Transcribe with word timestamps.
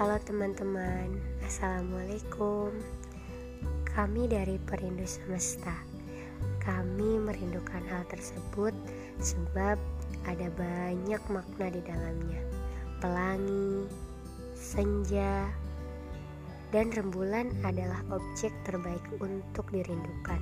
Halo 0.00 0.16
teman-teman, 0.24 1.12
Assalamualaikum. 1.44 2.72
Kami 3.84 4.32
dari 4.32 4.56
Perindu 4.56 5.04
Semesta. 5.04 5.76
Kami 6.56 7.20
merindukan 7.20 7.84
hal 7.84 8.08
tersebut 8.08 8.72
sebab 9.20 9.76
ada 10.24 10.48
banyak 10.56 11.20
makna 11.28 11.68
di 11.68 11.84
dalamnya. 11.84 12.40
Pelangi, 13.04 13.92
senja, 14.56 15.52
dan 16.72 16.88
rembulan 16.96 17.52
adalah 17.60 18.00
objek 18.08 18.56
terbaik 18.64 19.04
untuk 19.20 19.68
dirindukan. 19.68 20.40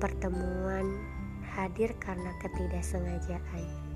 Pertemuan 0.00 0.88
hadir 1.52 1.92
karena 2.00 2.32
ketidaksengajaan. 2.40 3.92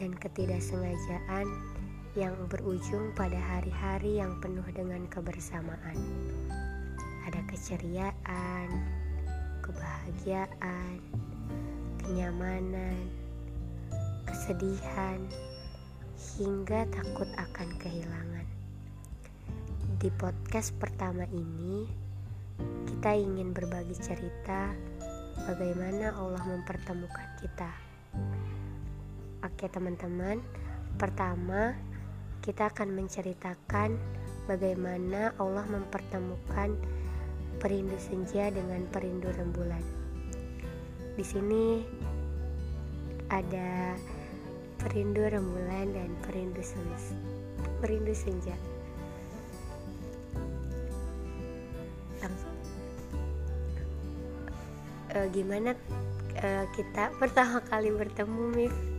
Dan 0.00 0.16
ketidaksengajaan 0.16 1.69
yang 2.18 2.34
berujung 2.50 3.14
pada 3.14 3.38
hari-hari 3.38 4.18
yang 4.18 4.42
penuh 4.42 4.66
dengan 4.74 5.06
kebersamaan. 5.06 5.94
Ada 7.22 7.38
keceriaan, 7.46 8.66
kebahagiaan, 9.62 10.98
kenyamanan, 12.02 13.06
kesedihan, 14.26 15.22
hingga 16.34 16.82
takut 16.90 17.30
akan 17.38 17.68
kehilangan. 17.78 18.46
Di 20.02 20.10
podcast 20.18 20.74
pertama 20.82 21.22
ini, 21.30 21.86
kita 22.90 23.14
ingin 23.14 23.54
berbagi 23.54 23.94
cerita 23.94 24.74
bagaimana 25.46 26.10
Allah 26.18 26.42
mempertemukan 26.42 27.28
kita. 27.38 27.70
Oke 29.46 29.70
teman-teman, 29.70 30.42
pertama 30.98 31.89
kita 32.40 32.72
akan 32.72 32.96
menceritakan 32.96 34.00
bagaimana 34.48 35.36
Allah 35.36 35.64
mempertemukan 35.68 36.72
perindu 37.60 37.96
senja 38.00 38.48
dengan 38.48 38.88
perindu 38.88 39.28
rembulan. 39.36 39.84
Di 41.14 41.24
sini 41.24 41.84
ada 43.28 43.94
perindu 44.80 45.20
rembulan 45.20 45.92
dan 45.92 46.10
perindu 46.24 46.64
senja. 46.64 46.98
Perindu 47.84 48.16
senja. 48.16 48.56
E, 55.10 55.26
gimana 55.34 55.74
e, 56.38 56.48
kita 56.78 57.10
pertama 57.18 57.58
kali 57.66 57.90
bertemu, 57.90 58.42
Mif? 58.54 58.89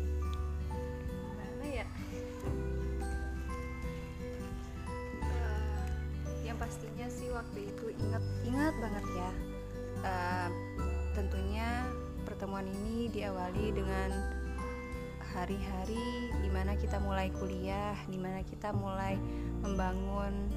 Kita 16.91 17.07
mulai 17.07 17.31
kuliah 17.39 17.95
di 18.11 18.19
mana 18.19 18.43
kita 18.43 18.75
mulai 18.75 19.15
membangun 19.63 20.51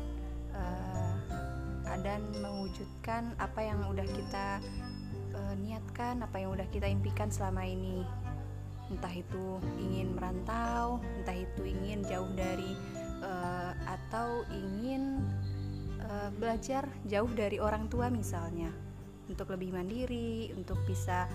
uh, 0.50 1.14
dan 2.02 2.26
mewujudkan 2.42 3.38
apa 3.38 3.62
yang 3.62 3.78
udah 3.86 4.02
kita 4.02 4.58
uh, 5.30 5.54
niatkan 5.62 6.26
apa 6.26 6.42
yang 6.42 6.50
udah 6.58 6.66
kita 6.74 6.90
impikan 6.90 7.30
selama 7.30 7.62
ini. 7.62 8.02
Entah 8.90 9.14
itu 9.14 9.62
ingin 9.78 10.18
merantau 10.18 10.98
entah 11.22 11.38
itu 11.38 11.70
ingin 11.70 12.02
jauh 12.02 12.26
dari 12.34 12.74
uh, 13.22 13.70
atau 13.86 14.42
ingin 14.50 15.22
uh, 16.02 16.34
belajar 16.34 16.82
jauh 17.06 17.30
dari 17.30 17.62
orang 17.62 17.86
tua 17.86 18.10
misalnya. 18.10 18.74
Untuk 19.30 19.54
lebih 19.54 19.70
mandiri 19.70 20.50
untuk 20.58 20.82
bisa 20.82 21.30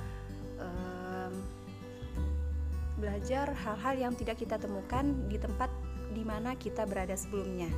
um, 0.60 0.99
belajar 3.00 3.56
hal-hal 3.56 3.96
yang 3.96 4.14
tidak 4.14 4.38
kita 4.38 4.60
temukan 4.60 5.16
di 5.32 5.40
tempat 5.40 5.72
di 6.12 6.22
mana 6.28 6.54
kita 6.60 6.84
berada 6.84 7.16
sebelumnya. 7.16 7.72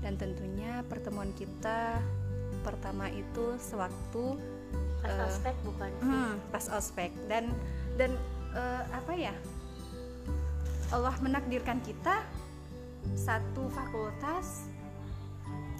Dan 0.00 0.14
tentunya 0.14 0.86
pertemuan 0.86 1.34
kita 1.34 1.98
pertama 2.62 3.10
itu 3.10 3.58
sewaktu 3.58 4.38
pas 5.02 5.12
uh, 5.12 5.26
ospek 5.28 5.54
bukan 5.66 5.90
hmm, 6.00 6.32
pas 6.54 6.64
ospek. 6.70 7.10
Dan 7.26 7.50
dan 7.98 8.14
uh, 8.54 8.82
apa 8.94 9.12
ya 9.18 9.34
Allah 10.94 11.14
menakdirkan 11.18 11.82
kita 11.82 12.22
satu 13.18 13.66
fakultas 13.70 14.70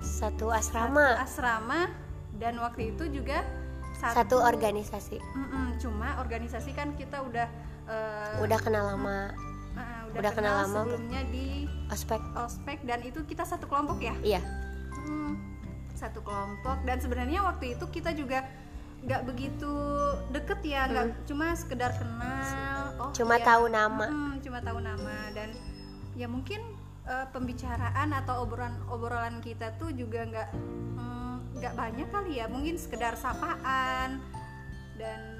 satu 0.02 0.50
asrama 0.50 1.18
satu 1.18 1.22
asrama. 1.22 1.80
dan 2.38 2.58
waktu 2.62 2.94
itu 2.94 3.10
juga 3.10 3.42
satu, 3.96 4.16
satu 4.22 4.36
organisasi. 4.44 5.18
Mm 5.18 5.46
-mm, 5.48 5.66
cuma 5.80 6.08
organisasi 6.20 6.70
kan 6.76 6.92
kita 6.94 7.24
udah 7.24 7.48
uh, 7.86 8.42
udah 8.42 8.58
kenal 8.60 8.84
lama. 8.94 9.32
uh, 9.74 10.10
udah, 10.12 10.20
udah 10.20 10.32
kenal, 10.34 10.54
kenal 10.54 10.54
lama. 10.66 10.80
sebelumnya 10.84 11.20
di 11.30 11.46
ospek. 11.90 12.22
Ospek 12.34 12.78
dan 12.86 13.00
itu 13.06 13.22
kita 13.26 13.46
satu 13.46 13.66
kelompok 13.70 13.98
ya? 14.02 14.14
Iya. 14.22 14.40
Hmm, 15.06 15.38
satu 15.94 16.20
kelompok. 16.22 16.82
Dan 16.82 16.98
sebenarnya 16.98 17.46
waktu 17.46 17.78
itu 17.78 17.84
kita 17.90 18.12
juga 18.14 18.46
nggak 19.06 19.22
begitu 19.28 19.72
deket 20.34 20.60
ya 20.66 20.88
nggak 20.90 21.06
hmm. 21.14 21.24
cuma 21.30 21.54
sekedar 21.54 21.94
kenal. 21.94 22.82
Oh 22.98 23.10
cuma 23.14 23.38
ya, 23.38 23.44
tahu 23.44 23.64
nama. 23.70 24.06
Hmm, 24.08 24.34
cuma 24.42 24.58
tahu 24.64 24.78
nama. 24.82 25.16
Dan 25.36 25.54
ya 26.18 26.26
mungkin 26.26 26.64
uh, 27.06 27.28
pembicaraan 27.30 28.10
atau 28.10 28.42
obrolan 28.42 28.74
obrolan 28.90 29.38
kita 29.44 29.76
tuh 29.78 29.92
juga 29.94 30.26
nggak 30.26 30.48
mm, 30.56 31.60
nggak 31.60 31.74
mm, 31.76 31.80
banyak 31.80 32.08
kali 32.10 32.32
ya. 32.42 32.46
Mungkin 32.50 32.74
sekedar 32.80 33.14
sapaan. 33.14 34.18
Dan 34.96 35.35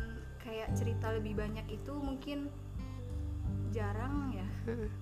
kayak 0.47 0.71
cerita 0.79 1.11
lebih 1.11 1.35
banyak 1.35 1.67
itu 1.67 1.93
mungkin 1.99 2.47
jarang 3.75 4.31
ya. 4.31 4.47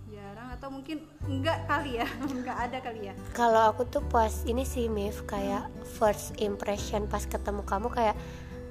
Jarang 0.09 0.49
atau 0.57 0.69
mungkin 0.73 1.05
enggak 1.29 1.69
kali 1.69 2.01
ya 2.01 2.09
enggak 2.35 2.59
ada 2.69 2.79
kali 2.81 3.13
ya. 3.13 3.15
Kalau 3.37 3.69
aku 3.69 3.85
tuh 3.85 4.01
pas 4.09 4.33
ini 4.49 4.65
sih 4.65 4.89
Mif 4.89 5.29
kayak 5.29 5.69
first 6.01 6.33
impression 6.41 7.05
pas 7.05 7.29
ketemu 7.29 7.61
kamu 7.69 7.93
kayak 7.93 8.17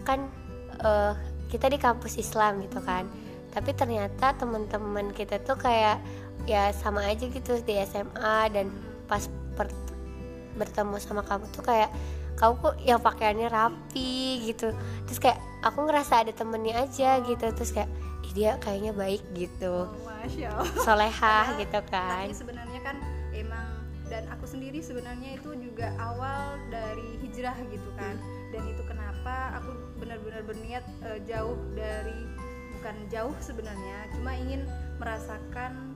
kan 0.01 0.25
uh, 0.81 1.13
kita 1.53 1.69
di 1.69 1.77
kampus 1.77 2.17
Islam 2.17 2.59
gitu 2.65 2.81
kan. 2.81 3.05
Tapi 3.53 3.69
ternyata 3.77 4.33
teman-teman 4.33 5.13
kita 5.13 5.37
tuh 5.45 5.53
kayak 5.61 6.01
ya 6.49 6.73
sama 6.73 7.05
aja 7.05 7.29
gitu 7.29 7.61
di 7.61 7.77
SMA 7.85 8.49
dan 8.49 8.73
pas 9.05 9.29
per, 9.53 9.69
bertemu 10.57 10.97
sama 10.97 11.21
kamu 11.21 11.45
tuh 11.53 11.63
kayak 11.63 11.93
kamu 12.43 12.59
kok 12.59 12.75
yang 12.83 12.99
pakaiannya 12.99 13.47
rapi 13.47 14.43
gitu. 14.51 14.75
Terus 15.07 15.19
kayak 15.23 15.39
aku 15.63 15.87
ngerasa 15.87 16.27
ada 16.27 16.35
temennya 16.35 16.83
aja 16.83 17.23
gitu. 17.23 17.47
Terus 17.55 17.71
kayak 17.71 17.87
Ih, 18.23 18.31
dia 18.35 18.59
kayaknya 18.59 18.91
baik 18.91 19.23
gitu. 19.31 19.87
Oh, 19.87 20.67
solehah 20.83 21.55
gitu 21.55 21.79
kan. 21.87 22.27
tapi 22.27 22.35
sebenarnya 22.35 22.79
kan 22.83 22.99
emang 23.31 23.67
dan 24.11 24.27
aku 24.27 24.43
sendiri 24.43 24.83
sebenarnya 24.83 25.39
itu 25.39 25.55
juga 25.55 25.95
awal 25.99 26.59
dari 26.67 27.15
hijrah 27.23 27.55
gitu 27.71 27.89
kan. 27.95 28.19
Dan 28.51 28.67
itu 28.67 28.83
kenapa 28.83 29.55
aku 29.63 29.71
benar-benar 30.03 30.43
berniat 30.43 30.83
uh, 31.07 31.19
jauh 31.23 31.55
dari 31.79 32.27
bukan 32.83 32.95
jauh 33.07 33.35
sebenarnya 33.39 34.11
cuma 34.11 34.35
ingin 34.35 34.67
merasakan 34.99 35.92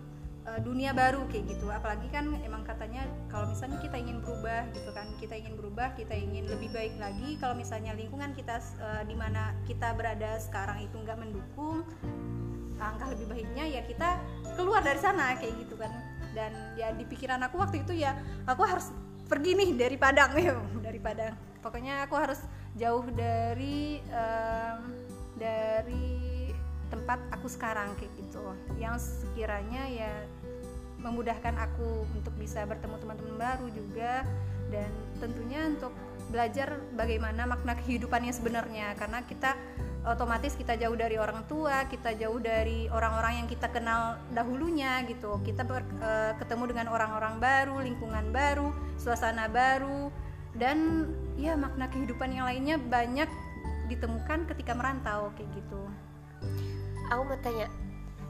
uh, 0.47 0.59
dunia 0.63 0.95
baru 0.95 1.27
kayak 1.27 1.51
gitu. 1.51 1.67
Apalagi 1.67 2.07
kan 2.09 2.31
emang 2.41 2.63
katanya 2.63 3.03
kalau 3.27 3.51
misalnya 3.51 3.77
kita 3.83 3.99
ingin 3.99 4.23
berubah 4.23 4.65
gitu 4.71 4.89
kan 4.95 5.07
kita 5.19 5.35
ingin 5.35 5.53
berubah 5.59 5.93
kita 5.99 6.15
ingin 6.15 6.47
lebih 6.47 6.71
baik 6.71 6.95
lagi. 6.97 7.35
Kalau 7.37 7.53
misalnya 7.53 7.91
lingkungan 7.93 8.31
kita 8.33 8.63
uh, 8.79 9.03
di 9.03 9.13
mana 9.13 9.53
kita 9.67 9.93
berada 9.93 10.39
sekarang 10.39 10.87
itu 10.87 10.95
nggak 10.95 11.19
mendukung 11.19 11.83
angka 12.77 13.09
lebih 13.09 13.25
baiknya 13.33 13.65
ya 13.65 13.81
kita 13.89 14.21
keluar 14.53 14.85
dari 14.85 15.01
sana 15.01 15.35
kayak 15.35 15.53
gitu 15.67 15.75
kan. 15.75 15.91
Dan 16.31 16.53
ya 16.79 16.93
di 16.93 17.03
pikiran 17.03 17.41
aku 17.43 17.59
waktu 17.59 17.83
itu 17.83 17.97
ya 17.97 18.15
aku 18.47 18.63
harus 18.63 18.93
pergi 19.27 19.59
nih 19.59 19.69
dari 19.75 19.97
Padang 19.99 20.31
ya 20.39 20.55
dari 20.79 20.99
Padang. 21.01 21.35
Pokoknya 21.59 22.07
aku 22.07 22.15
harus 22.15 22.39
jauh 22.77 23.03
dari 23.11 23.99
um, 24.13 24.93
dari 25.35 26.53
tempat 26.87 27.19
aku 27.35 27.47
sekarang 27.51 27.91
kayak 27.99 28.13
gitu. 28.15 28.43
Yang 28.79 29.25
sekiranya 29.25 29.83
ya 29.91 30.11
memudahkan 31.01 31.53
aku 31.55 32.05
untuk 32.17 32.33
bisa 32.35 32.65
bertemu 32.65 32.97
teman-teman 32.97 33.35
baru 33.37 33.67
juga 33.69 34.25
dan 34.73 34.89
tentunya 35.21 35.69
untuk 35.69 35.93
belajar 36.27 36.81
bagaimana 36.97 37.47
makna 37.47 37.77
kehidupannya 37.79 38.35
sebenarnya 38.35 38.97
karena 38.99 39.23
kita 39.23 39.55
otomatis 40.07 40.55
kita 40.55 40.79
jauh 40.79 40.95
dari 40.95 41.19
orang 41.19 41.43
tua, 41.51 41.83
kita 41.91 42.15
jauh 42.15 42.39
dari 42.39 42.87
orang-orang 42.87 43.43
yang 43.43 43.47
kita 43.51 43.67
kenal 43.67 44.15
dahulunya 44.31 45.03
gitu. 45.03 45.43
Kita 45.43 45.67
ber, 45.67 45.83
e, 45.83 46.11
ketemu 46.39 46.63
dengan 46.71 46.87
orang-orang 46.95 47.35
baru, 47.43 47.83
lingkungan 47.83 48.31
baru, 48.31 48.71
suasana 48.95 49.51
baru 49.51 50.07
dan 50.55 51.11
ya 51.35 51.59
makna 51.59 51.91
kehidupan 51.91 52.31
yang 52.31 52.47
lainnya 52.47 52.79
banyak 52.79 53.27
ditemukan 53.91 54.47
ketika 54.47 54.71
merantau 54.71 55.29
kayak 55.35 55.51
gitu. 55.59 55.81
Aku 57.11 57.23
mau 57.23 57.39
tanya, 57.39 57.67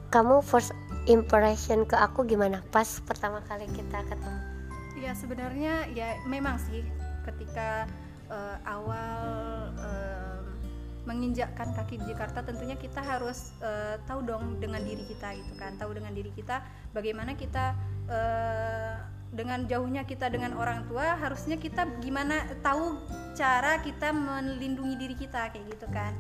kamu 0.07 0.39
first 0.39 0.71
impression 1.07 1.83
ke 1.83 1.95
aku 1.95 2.23
gimana? 2.23 2.63
Pas 2.71 2.99
pertama 3.03 3.43
kali 3.47 3.67
kita 3.75 4.03
ketemu. 4.07 4.39
Ya 4.97 5.11
sebenarnya 5.13 5.87
ya 5.93 6.17
memang 6.25 6.57
sih 6.57 6.83
ketika 7.27 7.85
uh, 8.31 8.57
awal 8.63 9.19
uh, 9.77 10.41
menginjakkan 11.07 11.71
kaki 11.71 12.03
di 12.03 12.11
Jakarta 12.11 12.43
tentunya 12.43 12.75
kita 12.75 12.99
harus 12.99 13.55
uh, 13.63 13.95
tahu 14.03 14.27
dong 14.27 14.59
dengan 14.59 14.83
diri 14.83 15.03
kita 15.07 15.35
gitu 15.35 15.53
kan. 15.55 15.75
Tahu 15.79 15.95
dengan 15.95 16.11
diri 16.15 16.31
kita 16.35 16.63
bagaimana 16.91 17.35
kita 17.35 17.75
uh, 18.11 18.95
dengan 19.27 19.67
jauhnya 19.67 20.07
kita 20.07 20.31
dengan 20.31 20.55
orang 20.55 20.87
tua 20.87 21.19
harusnya 21.19 21.59
kita 21.59 21.83
gimana 21.99 22.47
tahu 22.63 22.95
cara 23.35 23.83
kita 23.83 24.15
melindungi 24.15 24.95
diri 24.95 25.15
kita 25.15 25.51
kayak 25.51 25.67
gitu 25.71 25.87
kan. 25.91 26.15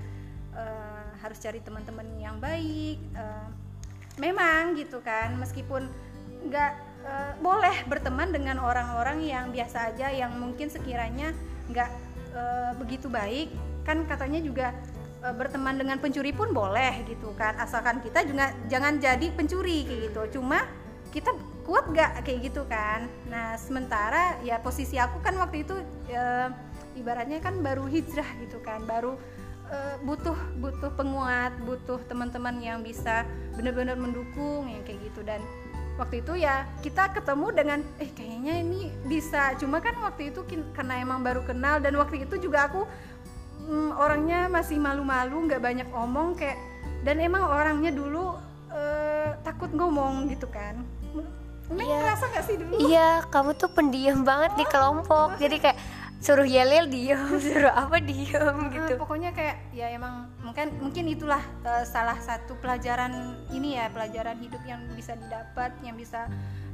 Uh, 0.57 1.11
harus 1.21 1.37
cari 1.37 1.61
teman-teman 1.61 2.07
yang 2.17 2.37
baik 2.37 2.97
uh, 3.13 3.49
memang 4.17 4.77
gitu 4.77 5.01
kan 5.05 5.37
meskipun 5.37 5.89
nggak 6.49 6.73
uh, 7.05 7.33
boleh 7.41 7.85
berteman 7.89 8.29
dengan 8.33 8.61
orang-orang 8.61 9.21
yang 9.25 9.49
biasa 9.49 9.93
aja 9.93 10.09
yang 10.13 10.33
mungkin 10.37 10.69
sekiranya 10.69 11.33
nggak 11.69 11.89
uh, 12.33 12.71
begitu 12.77 13.09
baik 13.09 13.53
kan 13.87 14.03
katanya 14.03 14.43
juga 14.43 14.75
uh, 15.23 15.33
berteman 15.33 15.79
dengan 15.79 15.97
pencuri 15.97 16.35
pun 16.35 16.51
boleh 16.51 17.07
gitu 17.07 17.31
kan. 17.39 17.55
Asalkan 17.57 18.03
kita 18.03 18.25
juga 18.27 18.51
jangan 18.67 18.99
jadi 18.99 19.31
pencuri 19.33 19.87
kayak 19.87 20.01
gitu. 20.11 20.21
Cuma 20.39 20.67
kita 21.09 21.31
kuat 21.63 21.87
gak 21.95 22.23
kayak 22.27 22.51
gitu 22.51 22.67
kan. 22.67 23.07
Nah 23.31 23.55
sementara 23.55 24.39
ya 24.43 24.59
posisi 24.59 24.99
aku 24.99 25.23
kan 25.23 25.35
waktu 25.39 25.63
itu 25.63 25.75
uh, 26.11 26.49
ibaratnya 26.99 27.39
kan 27.39 27.59
baru 27.63 27.87
hijrah 27.87 28.27
gitu 28.43 28.59
kan 28.63 28.83
baru 28.83 29.15
uh, 29.71 29.95
butuh 30.03 30.37
butuh 30.59 30.91
penguat 30.95 31.53
butuh 31.63 31.99
teman-teman 32.07 32.57
yang 32.59 32.79
bisa 32.81 33.23
benar-benar 33.55 33.95
mendukung 33.99 34.67
yang 34.67 34.83
kayak 34.83 34.99
gitu 35.11 35.21
dan 35.23 35.43
waktu 35.97 36.21
itu 36.21 36.37
ya 36.37 36.63
kita 36.85 37.09
ketemu 37.09 37.47
dengan 37.51 37.79
eh 37.97 38.09
kayaknya 38.13 38.53
ini 38.61 38.93
bisa 39.09 39.57
cuma 39.57 39.81
kan 39.81 39.97
waktu 39.97 40.29
itu 40.29 40.45
karena 40.77 41.01
emang 41.01 41.25
baru 41.25 41.41
kenal 41.41 41.81
dan 41.81 41.97
waktu 41.97 42.23
itu 42.29 42.37
juga 42.37 42.69
aku 42.69 42.85
mm, 43.65 43.97
orangnya 43.97 44.45
masih 44.47 44.77
malu-malu 44.77 45.49
nggak 45.49 45.61
banyak 45.61 45.89
omong 45.89 46.37
kayak 46.37 46.57
dan 47.01 47.17
emang 47.17 47.41
orangnya 47.45 47.89
dulu 47.89 48.37
uh, 48.69 49.29
takut 49.41 49.73
ngomong 49.73 50.29
gitu 50.29 50.45
kan 50.49 50.85
Neng 51.67 51.83
iya. 51.83 51.99
ngerasa 51.99 52.25
gak 52.31 52.45
sih 52.47 52.55
dulu? 52.55 52.73
Iya, 52.79 53.09
kamu 53.27 53.51
tuh 53.59 53.67
pendiam 53.67 54.23
banget 54.23 54.55
oh, 54.55 54.57
di 54.57 54.65
kelompok. 54.71 55.29
Jadi 55.35 55.55
kayak 55.59 55.77
suruh 56.17 56.47
yel 56.47 56.89
diem. 56.89 57.37
Suruh 57.45 57.73
apa 57.73 58.01
diem 58.01 58.57
gitu. 58.73 58.93
uh, 58.97 58.99
pokoknya 58.99 59.31
kayak 59.33 59.57
ya 59.73 59.93
emang 59.93 60.29
mungkin 60.41 60.73
mungkin 60.81 61.05
itulah 61.09 61.41
uh, 61.63 61.85
salah 61.85 62.17
satu 62.17 62.57
pelajaran 62.57 63.37
ini 63.53 63.77
ya 63.77 63.89
pelajaran 63.93 64.37
hidup 64.41 64.61
yang 64.65 64.81
bisa 64.97 65.13
didapat 65.13 65.71
yang 65.85 65.95
bisa 65.95 66.25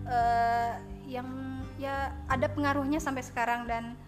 uh, 0.08 0.80
yang 1.06 1.28
ya 1.76 2.16
ada 2.32 2.48
pengaruhnya 2.48 3.04
sampai 3.04 3.24
sekarang. 3.24 3.68
Dan 3.68 4.00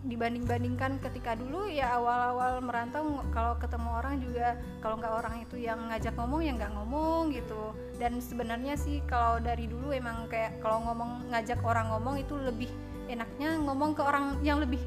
dibanding-bandingkan 0.00 0.96
ketika 1.04 1.36
dulu 1.36 1.68
ya 1.68 1.92
awal-awal 2.00 2.64
merantau 2.64 3.20
kalau 3.36 3.52
ketemu 3.60 3.88
orang 4.00 4.14
juga 4.16 4.56
kalau 4.80 4.96
nggak 4.96 5.12
orang 5.12 5.44
itu 5.44 5.60
yang 5.60 5.76
ngajak 5.92 6.16
ngomong 6.16 6.40
ya 6.40 6.56
nggak 6.56 6.72
ngomong 6.72 7.36
gitu. 7.36 7.76
Dan 8.00 8.16
sebenarnya 8.24 8.80
sih 8.80 9.04
kalau 9.04 9.44
dari 9.44 9.68
dulu 9.68 9.92
emang 9.92 10.24
kayak 10.32 10.56
kalau 10.64 10.80
ngomong 10.88 11.28
ngajak 11.28 11.60
orang 11.60 11.92
ngomong 11.92 12.16
itu 12.16 12.32
lebih 12.32 12.72
enaknya 13.10 13.58
ngomong 13.58 13.98
ke 13.98 14.02
orang 14.06 14.38
yang 14.46 14.62
lebih 14.62 14.78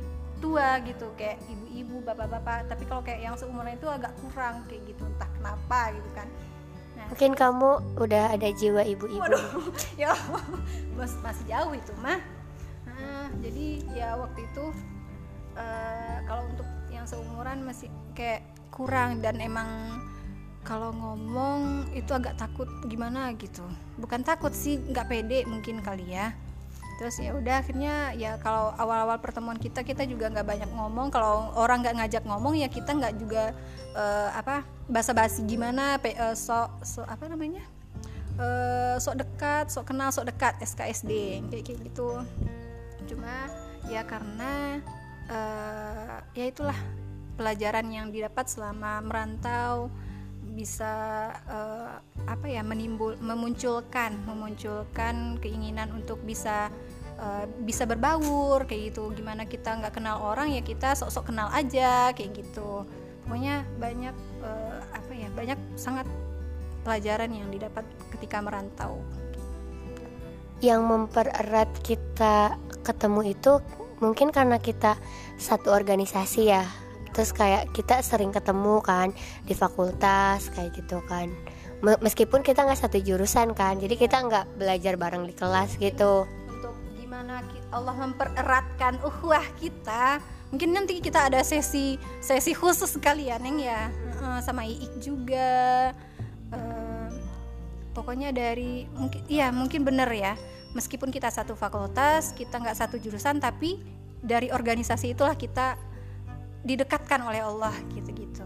tua 0.44 0.80
gitu 0.84 1.12
kayak 1.16 1.40
ibu-ibu 1.48 2.04
bapak-bapak. 2.04 2.68
Tapi 2.68 2.84
kalau 2.88 3.04
kayak 3.04 3.22
yang 3.24 3.36
seumuran 3.40 3.76
itu 3.76 3.88
agak 3.88 4.12
kurang 4.20 4.68
kayak 4.68 4.84
gitu. 4.88 5.04
Entah 5.08 5.30
kenapa 5.40 5.80
gitu 5.96 6.10
kan. 6.12 6.28
Nah, 7.00 7.06
mungkin 7.12 7.32
kamu 7.36 7.70
udah 8.00 8.26
ada 8.36 8.50
jiwa 8.52 8.84
ibu-ibu. 8.84 9.40
Ya 10.02 10.12
masih 11.00 11.46
jauh 11.48 11.74
itu 11.76 11.94
mah. 12.00 12.20
Nah, 12.88 13.28
jadi 13.40 13.68
ya 13.96 14.10
waktu 14.20 14.44
itu 14.44 14.66
uh, 15.56 16.18
kalau 16.28 16.44
untuk 16.52 16.68
yang 16.92 17.08
seumuran 17.08 17.64
masih 17.64 17.88
kayak 18.12 18.44
kurang 18.70 19.24
dan 19.24 19.40
emang 19.40 20.00
kalau 20.64 20.96
ngomong 20.96 21.92
itu 21.92 22.12
agak 22.16 22.36
takut 22.36 22.68
gimana 22.88 23.32
gitu. 23.36 23.64
Bukan 24.00 24.24
takut 24.28 24.52
sih 24.52 24.80
nggak 24.80 25.08
pede 25.12 25.44
mungkin 25.48 25.84
kali 25.84 26.16
ya 26.16 26.36
terus 27.00 27.18
ya 27.20 27.34
udah 27.34 27.62
akhirnya 27.62 28.14
ya 28.14 28.38
kalau 28.40 28.72
awal-awal 28.78 29.18
pertemuan 29.20 29.58
kita 29.58 29.82
kita 29.82 30.06
juga 30.06 30.30
nggak 30.30 30.48
banyak 30.48 30.70
ngomong. 30.72 31.10
Kalau 31.10 31.52
orang 31.58 31.82
nggak 31.82 31.96
ngajak 32.00 32.24
ngomong 32.26 32.60
ya 32.60 32.68
kita 32.70 32.94
nggak 32.94 33.14
juga 33.18 33.54
uh, 33.98 34.30
apa 34.34 34.66
basa-basi 34.90 35.44
gimana 35.48 35.98
pe, 35.98 36.14
uh, 36.16 36.36
sok 36.38 36.86
so 36.86 37.02
apa 37.06 37.26
namanya? 37.30 37.64
Uh, 38.38 38.98
sok 38.98 39.22
dekat 39.22 39.70
sok 39.70 39.94
kenal 39.94 40.10
sok 40.10 40.30
dekat 40.30 40.58
SKSD 40.62 41.44
kayak 41.50 41.64
kayak 41.66 41.80
gitu. 41.86 42.22
Cuma 43.10 43.50
ya 43.90 44.02
karena 44.08 44.80
uh, 45.30 46.18
ya 46.34 46.46
itulah 46.48 46.78
pelajaran 47.34 47.90
yang 47.90 48.08
didapat 48.14 48.46
selama 48.46 49.02
merantau 49.02 49.90
bisa 50.54 50.94
uh, 51.50 51.98
apa 52.30 52.46
ya 52.46 52.62
menimbul 52.62 53.18
memunculkan 53.18 54.14
memunculkan 54.24 55.42
keinginan 55.42 55.90
untuk 55.92 56.22
bisa 56.22 56.70
uh, 57.18 57.46
bisa 57.66 57.84
berbaur 57.90 58.70
kayak 58.70 58.94
gitu. 58.94 59.10
Gimana 59.18 59.50
kita 59.50 59.74
nggak 59.82 59.98
kenal 59.98 60.22
orang 60.22 60.54
ya 60.54 60.62
kita 60.62 60.94
sok-sok 60.94 61.34
kenal 61.34 61.50
aja 61.50 62.14
kayak 62.14 62.38
gitu. 62.38 62.86
Pokoknya 63.26 63.66
banyak 63.82 64.16
uh, 64.46 64.80
apa 64.94 65.12
ya 65.12 65.28
banyak 65.34 65.60
sangat 65.74 66.06
pelajaran 66.86 67.34
yang 67.34 67.50
didapat 67.50 67.84
ketika 68.14 68.40
merantau. 68.40 69.02
Yang 70.64 70.82
mempererat 70.86 71.72
kita 71.84 72.56
ketemu 72.88 73.36
itu 73.36 73.60
mungkin 74.00 74.32
karena 74.36 74.60
kita 74.60 75.00
satu 75.40 75.72
organisasi 75.72 76.52
ya 76.52 76.83
terus 77.14 77.30
kayak 77.32 77.70
kita 77.78 78.02
sering 78.02 78.34
ketemu 78.34 78.82
kan 78.82 79.14
di 79.46 79.54
fakultas 79.54 80.50
kayak 80.52 80.74
gitu 80.74 81.00
kan. 81.06 81.30
Meskipun 81.84 82.42
kita 82.42 82.64
nggak 82.64 82.80
satu 82.80 82.98
jurusan 83.00 83.54
kan 83.54 83.78
jadi 83.78 83.94
kita 83.94 84.24
nggak 84.26 84.58
belajar 84.58 84.98
bareng 84.98 85.30
di 85.30 85.36
kelas 85.36 85.78
gitu. 85.78 86.26
Untuk 86.50 86.74
gimana 86.98 87.46
Allah 87.74 87.96
mempereratkan 87.98 89.04
uhwah 89.04 89.44
kita 89.60 90.24
mungkin 90.54 90.78
nanti 90.78 91.02
kita 91.02 91.28
ada 91.28 91.42
sesi 91.42 91.98
sesi 92.22 92.54
khusus 92.56 92.96
sekalian 92.96 93.44
yang 93.44 93.60
ya. 93.60 93.82
Sama 94.42 94.64
Iik 94.64 94.94
juga. 95.04 95.92
Pokoknya 97.94 98.34
dari 98.34 98.90
mungkin 98.96 99.22
iya 99.28 99.52
mungkin 99.52 99.84
bener 99.86 100.10
ya. 100.10 100.34
Meskipun 100.74 101.12
kita 101.14 101.30
satu 101.30 101.54
fakultas 101.54 102.34
kita 102.34 102.58
nggak 102.64 102.80
satu 102.80 102.96
jurusan 102.98 103.38
tapi 103.38 103.78
dari 104.24 104.50
organisasi 104.50 105.14
itulah 105.14 105.36
kita 105.36 105.76
didekatkan 106.64 107.20
oleh 107.24 107.44
Allah 107.44 107.76
gitu-gitu. 107.94 108.44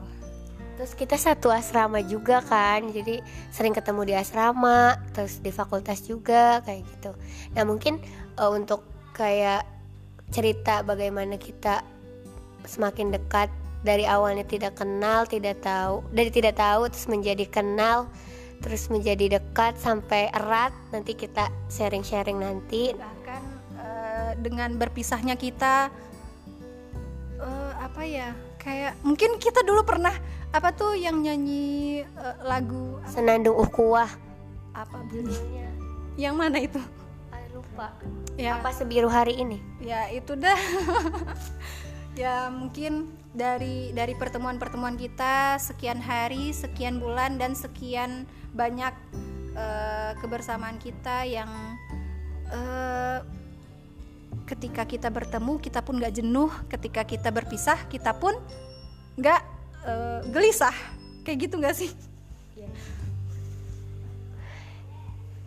Terus 0.78 0.94
kita 0.94 1.18
satu 1.18 1.50
asrama 1.50 2.06
juga 2.06 2.38
kan, 2.46 2.86
jadi 2.94 3.26
sering 3.50 3.74
ketemu 3.74 4.02
di 4.06 4.14
asrama, 4.14 4.94
terus 5.10 5.42
di 5.42 5.50
fakultas 5.50 6.06
juga 6.06 6.62
kayak 6.62 6.86
gitu. 6.86 7.18
Nah 7.58 7.66
mungkin 7.66 7.98
uh, 8.38 8.54
untuk 8.54 8.86
kayak 9.18 9.66
cerita 10.30 10.86
bagaimana 10.86 11.42
kita 11.42 11.82
semakin 12.70 13.10
dekat 13.10 13.50
dari 13.82 14.06
awalnya 14.06 14.46
tidak 14.46 14.78
kenal, 14.78 15.26
tidak 15.26 15.66
tahu, 15.66 16.06
dari 16.14 16.30
tidak 16.30 16.62
tahu 16.62 16.86
terus 16.94 17.10
menjadi 17.10 17.46
kenal, 17.50 18.06
terus 18.62 18.86
menjadi 18.94 19.42
dekat 19.42 19.82
sampai 19.82 20.30
erat. 20.30 20.74
Nanti 20.94 21.18
kita 21.18 21.50
sharing-sharing 21.74 22.38
nanti. 22.38 22.94
Bahkan 22.94 23.42
uh, 23.82 24.32
dengan 24.46 24.78
berpisahnya 24.78 25.34
kita 25.42 25.90
apa 27.88 28.04
ya 28.04 28.36
kayak 28.60 29.00
mungkin 29.00 29.40
kita 29.40 29.64
dulu 29.64 29.88
pernah 29.88 30.12
apa 30.52 30.76
tuh 30.76 31.00
yang 31.00 31.24
nyanyi 31.24 32.04
uh, 32.20 32.44
lagu 32.44 33.00
apa? 33.00 33.16
Senandung 33.16 33.56
Ukuah 33.56 34.12
apa 34.76 34.98
judulnya 35.08 35.72
yang 36.20 36.36
mana 36.36 36.60
itu? 36.60 36.82
Lupa. 37.58 37.90
Ya. 38.38 38.62
Apa 38.62 38.70
sebiru 38.70 39.10
hari 39.10 39.42
ini? 39.42 39.58
Ya 39.82 40.14
itu 40.14 40.38
dah. 40.38 40.58
Ya 42.18 42.50
mungkin 42.50 43.14
dari 43.38 43.94
dari 43.94 44.18
pertemuan-pertemuan 44.18 44.98
kita 44.98 45.62
sekian 45.62 46.02
hari 46.02 46.50
sekian 46.50 46.98
bulan 46.98 47.38
dan 47.38 47.54
sekian 47.54 48.26
banyak 48.58 48.90
uh, 49.54 50.18
kebersamaan 50.18 50.82
kita 50.82 51.30
yang 51.30 51.46
uh, 52.50 53.22
ketika 54.48 54.88
kita 54.88 55.12
bertemu 55.12 55.60
kita 55.60 55.84
pun 55.84 56.00
nggak 56.00 56.24
jenuh. 56.24 56.52
Ketika 56.72 57.04
kita 57.04 57.30
berpisah 57.30 57.88
kita 57.92 58.16
pun 58.16 58.34
nggak 59.20 59.42
uh, 59.84 60.20
gelisah. 60.32 60.74
Kayak 61.28 61.38
gitu 61.50 61.56
nggak 61.60 61.76
sih? 61.76 61.92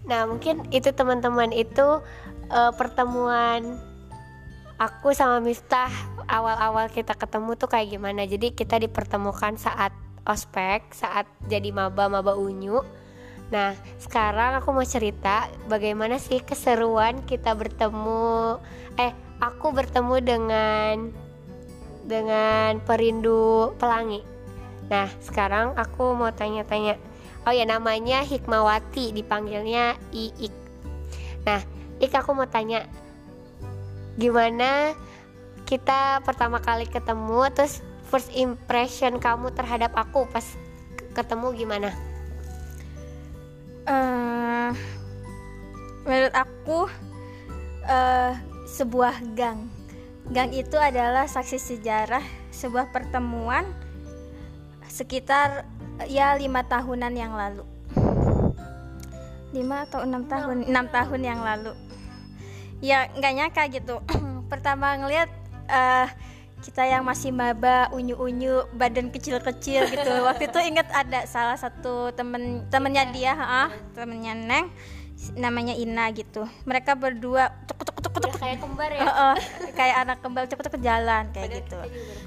Nah 0.05 0.27
mungkin 0.27 0.67
itu 0.75 0.91
teman-teman 0.91 1.55
itu 1.55 2.03
uh, 2.51 2.73
pertemuan 2.75 3.79
aku 4.81 5.13
sama 5.13 5.39
Miftah 5.39 5.93
awal-awal 6.27 6.89
kita 6.91 7.15
ketemu 7.15 7.57
tuh 7.57 7.69
kayak 7.71 7.95
gimana. 7.95 8.27
Jadi 8.27 8.53
kita 8.53 8.77
dipertemukan 8.77 9.57
saat 9.57 9.95
ospek 10.29 10.93
saat 10.93 11.25
jadi 11.49 11.73
maba 11.73 12.07
maba 12.13 12.37
unyu 12.37 12.85
Nah, 13.51 13.75
sekarang 13.99 14.59
aku 14.63 14.71
mau 14.71 14.87
cerita 14.87 15.51
bagaimana 15.67 16.23
sih 16.23 16.39
keseruan 16.39 17.27
kita 17.27 17.55
bertemu 17.59 18.63
eh 18.95 19.11
aku 19.43 19.75
bertemu 19.75 20.17
dengan 20.23 20.95
dengan 22.07 22.79
perindu 22.87 23.75
pelangi. 23.77 24.23
Nah, 24.87 25.11
sekarang 25.23 25.75
aku 25.79 26.15
mau 26.15 26.31
tanya-tanya. 26.31 26.99
Oh 27.47 27.55
ya, 27.55 27.67
namanya 27.67 28.23
Hikmawati, 28.23 29.15
dipanggilnya 29.15 29.99
Iik. 30.11 30.55
Nah, 31.47 31.63
Ik 32.01 32.17
aku 32.17 32.33
mau 32.33 32.49
tanya 32.49 32.89
gimana 34.17 34.97
kita 35.69 36.25
pertama 36.25 36.57
kali 36.57 36.89
ketemu 36.89 37.53
terus 37.53 37.85
first 38.09 38.33
impression 38.33 39.21
kamu 39.21 39.53
terhadap 39.53 39.93
aku 39.93 40.25
pas 40.33 40.57
ketemu 41.13 41.53
gimana? 41.53 41.93
Uh, 43.87 44.71
menurut 46.05 46.35
aku 46.35 46.89
uh, 47.87 48.33
sebuah 48.67 49.21
gang. 49.37 49.69
Gang 50.31 50.55
itu 50.55 50.79
adalah 50.79 51.27
saksi 51.27 51.59
sejarah 51.59 52.23
sebuah 52.55 52.93
pertemuan 52.95 53.67
sekitar 54.91 55.65
ya 56.11 56.35
lima 56.37 56.67
tahunan 56.67 57.15
yang 57.15 57.33
lalu. 57.35 57.65
Lima 59.51 59.83
atau 59.87 60.07
enam 60.07 60.27
tahun? 60.31 60.67
Enam. 60.71 60.87
Tahun 60.91 61.21
yang 61.23 61.43
lalu. 61.43 61.75
Ya 62.79 63.11
nggak 63.11 63.35
nyangka 63.35 63.63
gitu. 63.71 63.99
Pertama 64.53 64.95
ngelihat 64.99 65.31
uh, 65.67 66.07
kita 66.61 66.85
yang 66.85 67.03
masih 67.03 67.33
maba 67.33 67.89
unyu-unyu 67.91 68.69
badan 68.77 69.09
kecil-kecil 69.09 69.89
gitu. 69.89 70.13
Waktu 70.29 70.53
itu 70.53 70.59
inget 70.61 70.87
ada 70.93 71.25
salah 71.25 71.57
satu 71.57 72.13
temen 72.13 72.69
temennya 72.69 73.05
dia 73.11 73.33
ah 73.35 73.73
temennya 73.97 74.37
neng 74.37 74.69
namanya 75.37 75.77
Ina 75.77 76.13
gitu. 76.17 76.49
Mereka 76.65 76.97
berdua 76.97 77.53
tuk 77.69 77.81
tuk 77.85 77.97
tuk 78.01 78.15
tuk 78.25 78.33
kayak 78.41 78.61
kembar 78.61 78.89
ya. 78.93 79.05
Uh, 79.05 79.11
uh, 79.11 79.35
kayak 79.77 79.97
anak 80.05 80.19
kembar 80.25 80.45
cepet 80.49 80.65
cepet 80.73 80.81
jalan 80.81 81.29
kayak 81.33 81.49
Padahal 81.49 81.61
gitu. 81.61 81.81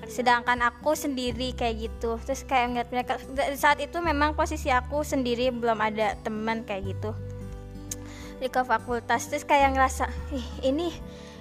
sedangkan 0.10 0.60
aku 0.62 0.92
sendiri 0.94 1.58
kayak 1.58 1.90
gitu. 1.90 2.22
Terus 2.22 2.46
kayak 2.46 2.66
ngeliat 2.74 2.90
mereka 2.94 3.14
saat 3.58 3.82
itu 3.82 3.98
memang 3.98 4.38
posisi 4.38 4.70
aku 4.70 5.02
sendiri 5.02 5.50
belum 5.50 5.78
ada 5.82 6.14
teman 6.22 6.62
kayak 6.66 6.94
gitu. 6.94 7.18
Di 8.38 8.50
ke 8.50 8.62
fakultas 8.62 9.26
terus 9.30 9.46
kayak 9.46 9.74
ngerasa 9.74 10.06
ih 10.34 10.48
ini 10.62 10.94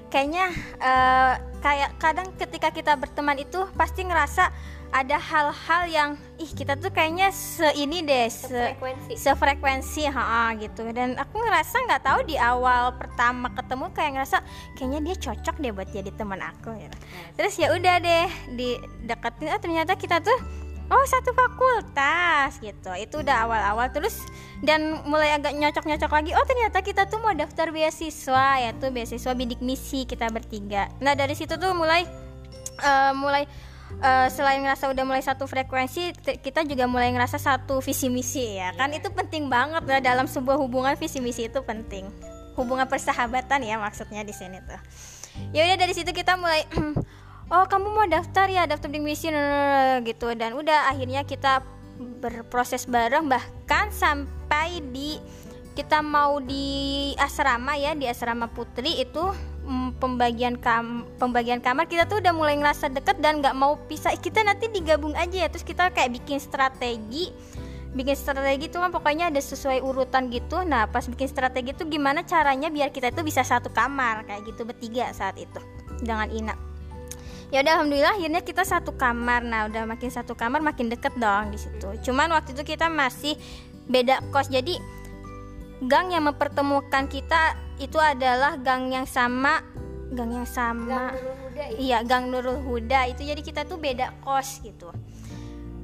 kayaknya 0.09 0.49
uh, 0.81 1.52
kayak 1.63 1.95
kadang 2.03 2.29
ketika 2.35 2.75
kita 2.75 2.93
berteman 2.99 3.39
itu 3.39 3.63
pasti 3.79 4.03
ngerasa 4.03 4.51
ada 4.93 5.17
hal-hal 5.17 5.83
yang 5.89 6.11
ih 6.37 6.53
kita 6.53 6.77
tuh 6.77 6.93
kayaknya 6.93 7.33
seini 7.33 8.05
deh 8.05 8.29
se 8.29 8.77
sefrekuensi. 9.17 10.05
ha 10.13 10.53
gitu. 10.61 10.85
Dan 10.93 11.17
aku 11.17 11.41
ngerasa 11.41 11.81
nggak 11.89 12.03
tahu 12.05 12.21
di 12.29 12.37
awal 12.37 12.93
pertama 13.01 13.49
ketemu 13.57 13.89
kayak 13.97 14.11
ngerasa 14.21 14.39
kayaknya 14.77 15.01
dia 15.01 15.17
cocok 15.31 15.57
deh 15.65 15.73
buat 15.73 15.89
jadi 15.89 16.11
teman 16.13 16.45
aku 16.45 16.77
gitu. 16.77 16.97
terus 17.41 17.57
ya 17.57 17.73
udah 17.73 17.97
deh 18.05 18.29
di 18.53 18.77
deketin 19.09 19.49
oh 19.49 19.61
ternyata 19.63 19.97
kita 19.97 20.21
tuh 20.21 20.62
oh 20.93 21.05
satu 21.09 21.33
fakultas 21.33 22.61
gitu. 22.61 22.93
Itu 23.01 23.25
udah 23.25 23.49
awal-awal 23.49 23.89
terus 23.89 24.21
dan 24.61 25.01
mulai 25.09 25.33
agak 25.33 25.57
nyocok-nyocok 25.57 26.13
lagi. 26.13 26.31
Oh 26.37 26.45
ternyata 26.45 26.85
kita 26.85 27.09
tuh 27.09 27.19
mau 27.25 27.33
daftar 27.33 27.73
beasiswa 27.73 28.61
ya 28.61 28.71
tuh 28.77 28.93
beasiswa 28.93 29.33
bidik 29.33 29.65
misi 29.65 30.05
kita 30.05 30.29
bertiga. 30.29 30.93
Nah 31.01 31.17
dari 31.17 31.33
situ 31.33 31.57
tuh 31.57 31.73
mulai 31.73 32.05
uh, 32.85 33.13
mulai 33.17 33.49
uh, 34.05 34.29
selain 34.29 34.61
ngerasa 34.61 34.93
udah 34.93 35.05
mulai 35.09 35.25
satu 35.25 35.49
frekuensi 35.49 36.13
kita 36.45 36.69
juga 36.69 36.85
mulai 36.85 37.09
ngerasa 37.17 37.41
satu 37.41 37.81
visi 37.81 38.13
misi 38.13 38.61
ya 38.61 38.77
kan? 38.77 38.93
Itu 38.93 39.09
penting 39.11 39.49
banget 39.49 39.89
lah 39.89 40.01
dalam 40.05 40.29
sebuah 40.29 40.61
hubungan 40.61 40.95
visi 41.01 41.19
misi 41.25 41.49
itu 41.49 41.65
penting. 41.65 42.13
Hubungan 42.53 42.85
persahabatan 42.85 43.65
ya 43.65 43.81
maksudnya 43.81 44.21
di 44.29 44.37
sini 44.37 44.61
tuh. 44.61 44.81
Ya 45.57 45.65
udah 45.65 45.79
dari 45.81 45.97
situ 45.97 46.13
kita 46.13 46.37
mulai 46.37 46.69
oh 47.53 47.65
kamu 47.69 47.89
mau 47.93 48.07
daftar 48.09 48.49
ya 48.49 48.65
daftar 48.65 48.89
di 48.89 48.99
misi 48.99 49.29
gitu. 50.03 50.33
Dan 50.33 50.57
udah 50.57 50.89
akhirnya 50.89 51.23
kita 51.29 51.61
berproses 52.01 52.89
bareng. 52.89 53.29
Bahkan 53.29 53.93
sampai 53.93 54.81
di 54.91 55.21
kita 55.73 56.01
mau 56.05 56.41
di 56.41 57.13
asrama 57.17 57.77
ya 57.81 57.97
di 57.97 58.05
asrama 58.05 58.45
putri 58.45 59.01
itu 59.01 59.25
mm, 59.65 59.97
pembagian 59.97 60.61
kam 60.61 61.09
pembagian 61.17 61.65
kamar 61.65 61.89
kita 61.89 62.05
tuh 62.05 62.21
udah 62.21 62.33
mulai 62.37 62.61
ngerasa 62.61 62.93
deket 62.93 63.21
dan 63.21 63.45
nggak 63.45 63.57
mau 63.57 63.77
pisah. 63.89 64.17
Kita 64.17 64.41
nanti 64.41 64.73
digabung 64.73 65.13
aja 65.13 65.45
ya 65.45 65.49
terus 65.53 65.65
kita 65.65 65.93
kayak 65.93 66.17
bikin 66.17 66.41
strategi 66.41 67.33
bikin 67.93 68.17
strategi 68.17 68.73
tuh 68.73 68.81
kan 68.81 68.89
pokoknya 68.89 69.29
ada 69.29 69.37
sesuai 69.37 69.85
urutan 69.85 70.33
gitu. 70.33 70.65
Nah 70.65 70.89
pas 70.89 71.05
bikin 71.05 71.29
strategi 71.29 71.77
tuh 71.77 71.85
gimana 71.85 72.25
caranya 72.25 72.73
biar 72.73 72.89
kita 72.89 73.13
itu 73.13 73.21
bisa 73.21 73.45
satu 73.45 73.69
kamar 73.69 74.25
kayak 74.25 74.49
gitu 74.49 74.65
bertiga 74.65 75.13
saat 75.13 75.37
itu 75.37 75.61
dengan 76.01 76.33
Ina 76.33 76.72
ya 77.53 77.61
udah 77.61 77.73
alhamdulillah 77.79 78.17
akhirnya 78.17 78.43
kita 78.43 78.65
satu 78.65 78.97
kamar. 78.97 79.45
Nah 79.45 79.69
udah 79.69 79.85
makin 79.85 80.09
satu 80.09 80.33
kamar 80.33 80.65
makin 80.65 80.89
deket 80.89 81.13
dong 81.21 81.53
di 81.53 81.61
situ. 81.61 81.89
Cuman 82.09 82.33
waktu 82.33 82.57
itu 82.57 82.65
kita 82.65 82.89
masih 82.89 83.37
beda 83.87 84.25
kos. 84.33 84.49
Jadi 84.49 84.81
gang 85.85 86.11
yang 86.11 86.33
mempertemukan 86.33 87.07
kita 87.13 87.61
itu 87.77 88.01
adalah 88.01 88.57
gang 88.57 88.89
yang 88.89 89.05
sama 89.05 89.61
gang 90.13 90.33
yang 90.33 90.49
sama. 90.49 91.13
Gang 91.13 91.37
Huda, 91.41 91.65
ya? 91.73 91.77
iya 91.81 91.99
gang 92.05 92.29
Nurul 92.33 92.61
Huda. 92.65 93.09
Itu 93.13 93.25
jadi 93.25 93.41
kita 93.41 93.69
tuh 93.69 93.81
beda 93.81 94.13
kos 94.25 94.61
gitu 94.65 94.93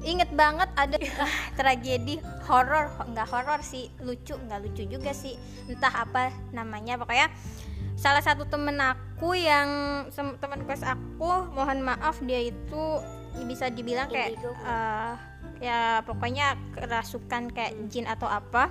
inget 0.06 0.30
banget 0.34 0.70
ada 0.78 0.96
uh, 0.98 1.36
tragedi 1.58 2.22
horor. 2.46 2.90
Nggak 3.10 3.28
horor 3.30 3.60
sih 3.62 3.90
lucu. 4.02 4.34
Nggak 4.36 4.60
lucu 4.66 4.82
juga 4.86 5.10
sih. 5.14 5.34
Entah 5.66 6.06
apa 6.06 6.30
namanya. 6.54 6.98
Pokoknya 6.98 7.30
salah 7.98 8.22
satu 8.22 8.46
temen 8.46 8.78
aku 8.78 9.34
yang 9.34 9.68
teman 10.38 10.62
kelas 10.62 10.86
aku 10.86 11.50
mohon 11.50 11.82
maaf 11.82 12.22
dia 12.22 12.46
itu 12.46 12.84
bisa 13.42 13.70
dibilang 13.70 14.06
kayak 14.06 14.38
uh, 14.62 15.18
ya 15.58 16.02
pokoknya 16.06 16.54
kerasukan 16.78 17.50
kayak 17.50 17.74
jin 17.90 18.06
atau 18.06 18.30
apa. 18.30 18.70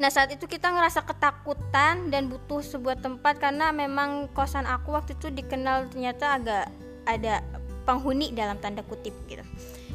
Nah 0.00 0.08
saat 0.08 0.32
itu 0.32 0.48
kita 0.48 0.72
ngerasa 0.72 1.04
ketakutan 1.04 2.08
dan 2.08 2.32
butuh 2.32 2.64
sebuah 2.64 3.04
tempat 3.04 3.36
karena 3.36 3.68
memang 3.68 4.32
kosan 4.32 4.64
aku 4.64 4.96
waktu 4.96 5.12
itu 5.18 5.28
dikenal 5.28 5.92
ternyata 5.92 6.40
agak 6.40 6.64
ada 7.04 7.44
penghuni 7.84 8.32
dalam 8.32 8.56
tanda 8.62 8.80
kutip 8.86 9.12
gitu. 9.28 9.44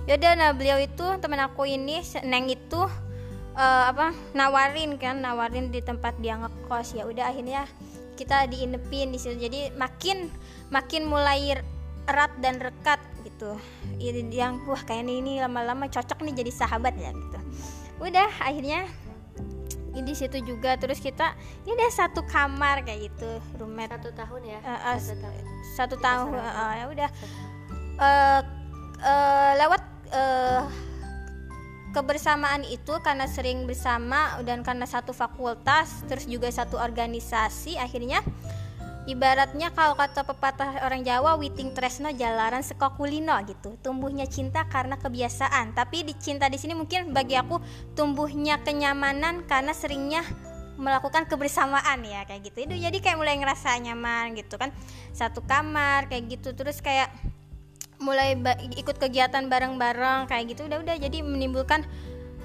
Yaudah 0.06 0.38
nah 0.38 0.54
beliau 0.54 0.78
itu 0.78 1.06
teman 1.18 1.42
aku 1.42 1.66
ini 1.66 2.06
Neng 2.22 2.46
itu 2.46 2.78
uh, 3.58 3.84
apa 3.90 4.14
nawarin 4.38 5.02
kan 5.02 5.18
nawarin 5.18 5.74
di 5.74 5.82
tempat 5.82 6.14
dia 6.22 6.38
ngekos. 6.38 6.94
Ya 6.94 7.10
udah 7.10 7.34
akhirnya 7.34 7.66
kita 8.14 8.46
diinepin 8.46 9.10
di 9.10 9.18
situ. 9.18 9.34
Jadi 9.42 9.74
makin 9.74 10.30
makin 10.70 11.10
mulai 11.10 11.58
erat 12.06 12.32
dan 12.38 12.62
rekat 12.62 13.02
gitu. 13.26 13.58
Yang 14.30 14.62
wah 14.70 14.82
kayaknya 14.86 15.14
ini 15.18 15.34
lama-lama 15.42 15.90
cocok 15.90 16.22
nih 16.22 16.46
jadi 16.46 16.52
sahabat 16.54 16.94
ya 17.02 17.10
gitu. 17.10 17.40
Udah 17.98 18.30
akhirnya 18.46 18.86
di 19.90 20.14
situ 20.14 20.38
juga. 20.46 20.78
Terus 20.78 21.02
kita 21.02 21.34
ini 21.66 21.74
udah 21.74 21.90
satu 21.90 22.22
kamar 22.30 22.86
kayak 22.86 23.10
gitu 23.10 23.42
roommate. 23.58 23.98
Satu 23.98 24.14
tahun 24.14 24.42
ya? 24.54 24.60
Uh, 24.62 24.70
uh, 24.70 24.96
satu 25.02 25.18
tahun. 25.18 25.44
satu 25.74 25.96
tahun 25.98 26.30
uh, 26.38 26.74
ya 26.78 26.86
udah. 26.94 27.10
Uh, 27.96 28.42
uh, 29.02 29.52
lewat 29.56 29.95
uh, 30.12 30.68
kebersamaan 31.96 32.68
itu 32.68 32.92
karena 33.00 33.24
sering 33.26 33.64
bersama 33.64 34.44
dan 34.44 34.62
karena 34.68 34.84
satu 34.84 35.16
fakultas 35.16 36.04
terus 36.12 36.28
juga 36.28 36.52
satu 36.52 36.76
organisasi 36.76 37.80
akhirnya 37.80 38.20
ibaratnya 39.06 39.70
kalau 39.72 39.94
kata 39.94 40.26
pepatah 40.26 40.82
orang 40.82 41.06
Jawa 41.06 41.38
witing 41.38 41.72
tresno 41.78 42.10
jalaran 42.10 42.66
sekokulino 42.66 43.38
gitu. 43.46 43.78
Tumbuhnya 43.80 44.26
cinta 44.26 44.66
karena 44.66 44.98
kebiasaan. 44.98 45.78
Tapi 45.78 46.04
di 46.04 46.14
cinta 46.18 46.50
di 46.50 46.58
sini 46.58 46.74
mungkin 46.74 47.14
bagi 47.14 47.38
aku 47.38 47.62
tumbuhnya 47.94 48.60
kenyamanan 48.66 49.46
karena 49.46 49.72
seringnya 49.78 50.26
melakukan 50.76 51.30
kebersamaan 51.30 52.04
ya 52.04 52.26
kayak 52.26 52.50
gitu. 52.52 52.66
Itu 52.66 52.76
jadi 52.76 52.98
kayak 52.98 53.18
mulai 53.22 53.38
ngerasa 53.38 53.78
nyaman 53.80 54.36
gitu 54.36 54.58
kan. 54.58 54.74
Satu 55.14 55.46
kamar 55.46 56.10
kayak 56.10 56.42
gitu. 56.42 56.58
Terus 56.58 56.82
kayak 56.82 57.14
mulai 58.00 58.36
ikut 58.76 58.98
kegiatan 59.00 59.48
bareng-bareng 59.48 60.28
kayak 60.28 60.56
gitu 60.56 60.68
udah 60.68 60.82
udah. 60.84 60.96
Jadi 61.00 61.24
menimbulkan 61.24 61.84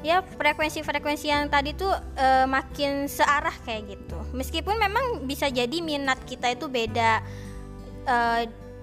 ya 0.00 0.24
frekuensi-frekuensi 0.24 1.28
yang 1.28 1.52
tadi 1.52 1.76
tuh 1.76 1.92
e, 2.16 2.48
makin 2.48 3.06
searah 3.10 3.52
kayak 3.66 3.96
gitu. 3.96 4.18
Meskipun 4.32 4.76
memang 4.80 5.28
bisa 5.28 5.52
jadi 5.52 5.82
minat 5.84 6.20
kita 6.24 6.52
itu 6.54 6.66
beda. 6.70 7.20
E, 8.06 8.16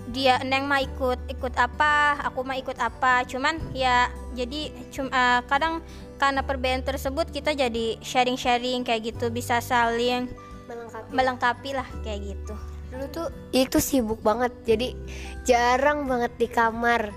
dia 0.08 0.40
neng 0.40 0.72
mah 0.72 0.80
ikut 0.80 1.20
ikut 1.28 1.54
apa 1.60 2.22
aku 2.24 2.46
mah 2.46 2.58
ikut 2.60 2.78
apa. 2.78 3.26
Cuman 3.26 3.58
ya 3.74 4.12
jadi 4.38 4.72
cum, 4.94 5.10
e, 5.10 5.22
kadang 5.50 5.82
karena 6.18 6.42
perbedaan 6.42 6.82
tersebut 6.82 7.30
kita 7.30 7.54
jadi 7.54 7.98
sharing-sharing 8.02 8.82
kayak 8.82 9.14
gitu 9.14 9.30
bisa 9.30 9.62
saling 9.62 10.26
melengkapi, 10.66 11.10
melengkapi 11.14 11.70
lah 11.78 11.88
kayak 12.02 12.34
gitu 12.34 12.56
dulu 12.88 13.06
tuh 13.12 13.28
itu 13.52 13.84
sibuk 13.84 14.24
banget 14.24 14.56
jadi 14.64 14.96
jarang 15.44 16.08
banget 16.08 16.32
di 16.40 16.48
kamar. 16.48 17.12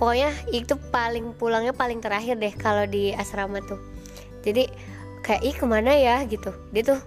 Pokoknya 0.00 0.32
itu 0.48 0.80
paling 0.88 1.36
pulangnya 1.36 1.76
paling 1.76 2.00
terakhir 2.00 2.40
deh 2.40 2.56
kalau 2.56 2.88
di 2.88 3.12
asrama 3.12 3.60
tuh. 3.68 3.76
Jadi 4.40 4.64
kayak 5.20 5.42
ih 5.44 5.56
ke 5.56 5.66
mana 5.68 5.92
ya? 5.92 6.24
gitu. 6.24 6.56
Dia 6.72 6.96
tuh 6.96 7.00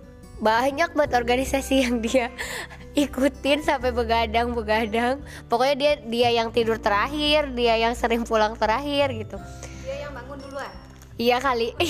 banyak 0.43 0.93
banget 0.93 1.11
organisasi 1.17 1.87
yang 1.87 2.05
dia 2.05 2.29
ikutin 3.03 3.65
sampai 3.65 3.95
begadang 3.95 4.53
begadang 4.53 5.23
pokoknya 5.47 5.75
dia 5.77 5.93
dia 6.03 6.29
yang 6.35 6.51
tidur 6.51 6.77
terakhir 6.77 7.55
dia 7.55 7.79
yang 7.79 7.95
sering 7.97 8.25
pulang 8.25 8.57
terakhir 8.57 9.13
gitu. 9.13 9.37
Dia 9.81 10.09
yang 10.09 10.13
bangun 10.13 10.37
duluan? 10.43 10.71
Iya 11.17 11.37
kali. 11.41 11.73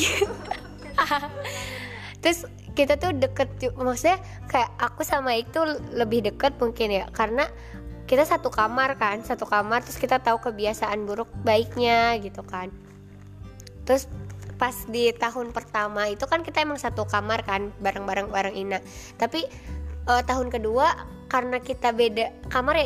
Terus 2.24 2.48
kita 2.74 2.98
tuh 2.98 3.14
deket 3.14 3.50
maksudnya 3.78 4.18
kayak 4.50 4.70
aku 4.82 5.06
sama 5.06 5.38
itu 5.38 5.62
lebih 5.94 6.26
deket 6.26 6.58
mungkin 6.58 6.90
ya 6.90 7.06
karena 7.14 7.46
kita 8.10 8.28
satu 8.28 8.52
kamar 8.52 9.00
kan 9.00 9.24
satu 9.24 9.48
kamar 9.48 9.86
terus 9.86 9.96
kita 9.96 10.20
tahu 10.20 10.42
kebiasaan 10.42 11.08
buruk 11.08 11.30
baiknya 11.46 12.20
gitu 12.20 12.44
kan. 12.44 12.74
Terus 13.88 14.12
pas 14.60 14.76
di 14.88 15.12
tahun 15.16 15.52
pertama 15.56 16.08
itu 16.12 16.24
kan 16.28 16.46
kita 16.46 16.64
emang 16.64 16.80
satu 16.80 17.08
kamar 17.08 17.44
kan 17.48 17.72
bareng-bareng 17.80 18.28
bareng 18.30 18.56
Ina. 18.56 18.80
Tapi 19.16 19.48
uh, 20.08 20.22
tahun 20.24 20.52
kedua 20.52 21.08
karena 21.32 21.58
kita 21.64 21.96
beda 21.96 22.30
kamar 22.52 22.78
ya 22.78 22.86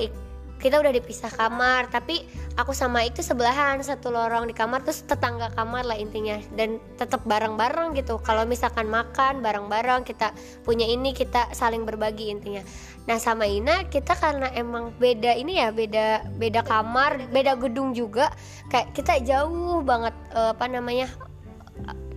kita 0.57 0.81
udah 0.81 0.89
dipisah 0.89 1.29
kamar 1.29 1.89
tapi 1.93 2.25
aku 2.57 2.73
sama 2.73 3.05
itu 3.05 3.21
sebelahan 3.21 3.77
satu 3.85 4.09
lorong 4.09 4.49
di 4.49 4.55
kamar 4.57 4.81
terus 4.81 5.05
tetangga 5.05 5.53
kamar 5.53 5.85
lah 5.85 5.97
intinya. 5.97 6.41
Dan 6.53 6.81
tetap 6.97 7.21
bareng-bareng 7.29 7.93
gitu. 7.93 8.17
Kalau 8.25 8.43
misalkan 8.49 8.89
makan 8.89 9.45
bareng-bareng 9.45 10.01
kita 10.03 10.33
punya 10.65 10.89
ini 10.89 11.13
kita 11.13 11.53
saling 11.53 11.85
berbagi 11.85 12.33
intinya. 12.33 12.65
Nah 13.07 13.21
sama 13.21 13.47
Ina 13.47 13.87
kita 13.87 14.17
karena 14.19 14.51
emang 14.57 14.91
beda 14.97 15.37
ini 15.37 15.61
ya 15.61 15.71
beda 15.71 16.27
beda 16.35 16.65
kamar 16.65 17.31
beda 17.31 17.55
gedung 17.55 17.95
juga 17.95 18.33
kayak 18.67 18.91
kita 18.91 19.23
jauh 19.23 19.79
banget 19.79 20.11
uh, 20.35 20.51
apa 20.51 20.67
namanya 20.67 21.07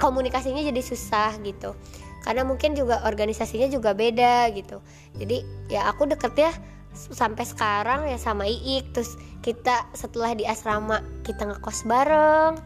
komunikasinya 0.01 0.65
jadi 0.65 0.83
susah 0.83 1.37
gitu. 1.45 1.77
Karena 2.21 2.45
mungkin 2.45 2.77
juga 2.77 3.01
organisasinya 3.05 3.69
juga 3.69 3.97
beda 3.97 4.49
gitu. 4.53 4.81
Jadi 5.17 5.41
ya 5.73 5.89
aku 5.89 6.09
deket 6.09 6.35
ya 6.37 6.53
sampai 6.95 7.45
sekarang 7.47 8.07
ya 8.07 8.19
sama 8.19 8.47
Iik. 8.47 8.95
Terus 8.95 9.17
kita 9.41 9.89
setelah 9.97 10.35
di 10.35 10.45
asrama 10.45 11.03
kita 11.27 11.47
ngekos 11.49 11.87
bareng. 11.87 12.59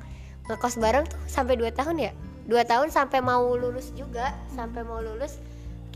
Ngekos 0.51 0.77
bareng 0.81 1.05
tuh 1.09 1.21
sampai 1.29 1.57
2 1.57 1.73
tahun 1.73 1.97
ya? 2.01 2.13
Dua 2.45 2.61
tahun 2.61 2.93
sampai 2.93 3.25
mau 3.25 3.57
lulus 3.57 3.89
juga. 3.97 4.37
Sampai 4.53 4.85
mau 4.85 5.01
lulus 5.01 5.41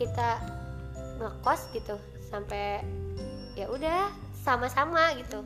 kita 0.00 0.40
ngekos 1.20 1.68
gitu. 1.76 2.00
Sampai 2.24 2.80
ya 3.52 3.68
udah 3.68 4.08
sama-sama 4.40 5.12
gitu. 5.20 5.44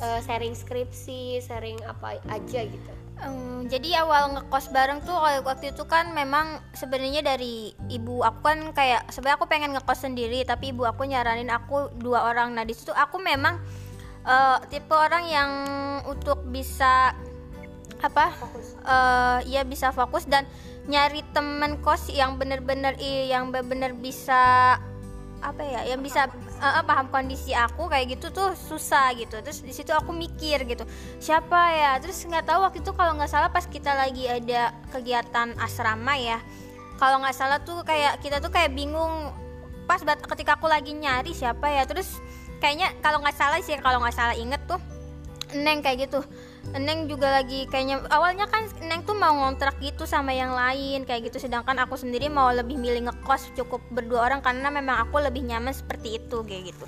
Uh, 0.00 0.20
sharing 0.24 0.56
skripsi 0.56 1.44
sharing 1.44 1.76
apa 1.84 2.16
aja 2.32 2.64
gitu 2.64 2.92
Um, 3.20 3.68
jadi 3.68 4.00
awal 4.00 4.32
ngekos 4.32 4.72
bareng 4.72 5.04
tuh 5.04 5.12
waktu 5.44 5.76
itu 5.76 5.84
kan 5.84 6.16
memang 6.16 6.56
sebenarnya 6.72 7.20
dari 7.20 7.76
ibu 7.92 8.24
aku 8.24 8.40
kan 8.40 8.58
kayak 8.72 9.04
sebenarnya 9.12 9.36
aku 9.36 9.48
pengen 9.48 9.76
ngekos 9.76 10.08
sendiri 10.08 10.40
tapi 10.48 10.72
ibu 10.72 10.88
aku 10.88 11.04
nyaranin 11.04 11.52
aku 11.52 11.92
dua 12.00 12.32
orang. 12.32 12.56
Nah 12.56 12.64
di 12.64 12.72
situ 12.72 12.96
aku 12.96 13.20
memang 13.20 13.60
uh, 14.24 14.58
tipe 14.72 14.92
orang 14.96 15.28
yang 15.28 15.50
untuk 16.08 16.40
bisa 16.48 17.12
apa 18.00 18.32
uh, 18.88 19.38
ya 19.44 19.60
bisa 19.68 19.92
fokus 19.92 20.24
dan 20.24 20.48
nyari 20.88 21.20
temen 21.36 21.76
kos 21.84 22.08
yang 22.08 22.40
bener-bener 22.40 22.96
yang 23.00 23.52
bener-bener 23.52 23.92
bisa 23.92 24.74
apa 25.40 25.62
ya 25.64 25.84
yang 25.84 26.00
bisa 26.00 26.28
uh, 26.60 26.84
paham 26.84 27.08
kondisi 27.08 27.56
aku 27.56 27.88
kayak 27.88 28.20
gitu 28.20 28.30
tuh 28.30 28.52
susah 28.54 29.16
gitu. 29.16 29.40
Terus 29.40 29.64
di 29.64 29.72
situ 29.72 29.90
aku 29.90 30.12
mikir 30.12 30.68
gitu 30.68 30.84
siapa 31.18 31.74
ya? 31.74 31.92
Terus 31.98 32.20
nggak 32.28 32.44
tahu 32.46 32.60
waktu 32.62 32.78
itu 32.84 32.92
kalau 32.92 33.16
nggak 33.16 33.30
salah 33.32 33.48
pas 33.48 33.64
kita 33.64 33.96
lagi 33.96 34.28
ada 34.28 34.76
kegiatan 34.92 35.56
asrama 35.58 36.14
ya 36.20 36.38
kalau 37.00 37.16
nggak 37.24 37.32
salah 37.32 37.58
tuh 37.64 37.80
kayak 37.80 38.20
kita 38.20 38.44
tuh 38.44 38.52
kayak 38.52 38.76
bingung 38.76 39.32
pas 39.88 40.04
ketika 40.04 40.60
aku 40.60 40.68
lagi 40.68 40.92
nyari 40.92 41.32
siapa 41.32 41.66
ya. 41.72 41.88
Terus 41.88 42.20
kayaknya 42.60 42.92
kalau 43.00 43.24
nggak 43.24 43.34
salah 43.34 43.58
sih 43.64 43.74
kalau 43.80 44.04
nggak 44.04 44.14
salah 44.14 44.36
inget 44.36 44.60
tuh 44.68 44.78
neng 45.56 45.82
kayak 45.82 46.06
gitu 46.06 46.20
Neng 46.70 47.10
juga 47.10 47.34
lagi 47.34 47.66
kayaknya 47.66 48.06
awalnya 48.14 48.46
kan 48.46 48.70
Neng 48.86 49.02
tuh 49.02 49.18
mau 49.18 49.34
ngontrak 49.34 49.74
gitu 49.82 50.06
sama 50.06 50.30
yang 50.30 50.54
lain 50.54 51.02
kayak 51.02 51.32
gitu. 51.32 51.42
Sedangkan 51.42 51.74
aku 51.82 51.98
sendiri 51.98 52.30
mau 52.30 52.54
lebih 52.54 52.78
milih 52.78 53.10
ngekos 53.10 53.50
cukup 53.58 53.82
berdua 53.90 54.30
orang 54.30 54.38
karena 54.38 54.70
memang 54.70 55.02
aku 55.02 55.18
lebih 55.18 55.42
nyaman 55.42 55.74
seperti 55.74 56.22
itu 56.22 56.46
kayak 56.46 56.70
gitu. 56.70 56.86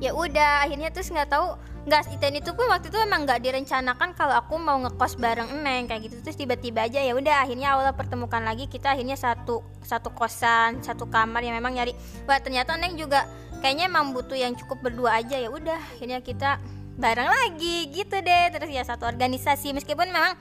Ya 0.00 0.12
udah 0.12 0.64
akhirnya 0.68 0.92
terus 0.92 1.08
nggak 1.08 1.28
tahu 1.32 1.56
nggak 1.88 2.20
dan 2.20 2.36
itu 2.36 2.52
pun 2.52 2.68
waktu 2.68 2.92
itu 2.92 3.00
emang 3.00 3.24
nggak 3.24 3.40
direncanakan 3.40 4.12
kalau 4.12 4.36
aku 4.36 4.60
mau 4.60 4.76
ngekos 4.84 5.16
bareng 5.16 5.64
Neng 5.64 5.88
kayak 5.88 6.12
gitu. 6.12 6.20
Terus 6.20 6.36
tiba-tiba 6.36 6.84
aja 6.84 7.00
ya 7.00 7.16
udah 7.16 7.48
akhirnya 7.48 7.72
awalnya 7.72 7.96
pertemukan 7.96 8.44
lagi 8.44 8.68
kita 8.68 8.92
akhirnya 8.92 9.16
satu 9.16 9.64
satu 9.80 10.12
kosan 10.12 10.84
satu 10.84 11.08
kamar 11.08 11.40
yang 11.40 11.56
memang 11.56 11.80
nyari. 11.80 11.96
Wah 12.28 12.36
ternyata 12.36 12.76
Neng 12.76 13.00
juga 13.00 13.24
kayaknya 13.64 13.88
emang 13.88 14.12
butuh 14.12 14.36
yang 14.36 14.52
cukup 14.52 14.84
berdua 14.84 15.24
aja. 15.24 15.40
Ya 15.40 15.48
udah 15.48 15.80
akhirnya 15.96 16.20
kita 16.20 16.60
bareng 16.96 17.28
lagi 17.28 17.90
gitu 17.92 18.16
deh. 18.18 18.44
Terus 18.54 18.70
ya 18.72 18.82
satu 18.82 19.06
organisasi. 19.06 19.76
Meskipun 19.76 20.10
memang 20.10 20.34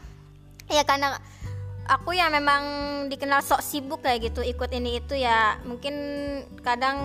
ya 0.69 0.85
karena 0.85 1.17
aku 1.89 2.13
ya 2.13 2.29
memang 2.29 2.63
dikenal 3.09 3.41
sok 3.41 3.65
sibuk 3.65 4.05
kayak 4.05 4.29
gitu 4.29 4.45
ikut 4.45 4.69
ini 4.69 5.01
itu 5.01 5.17
ya 5.17 5.57
mungkin 5.65 5.95
kadang 6.61 6.97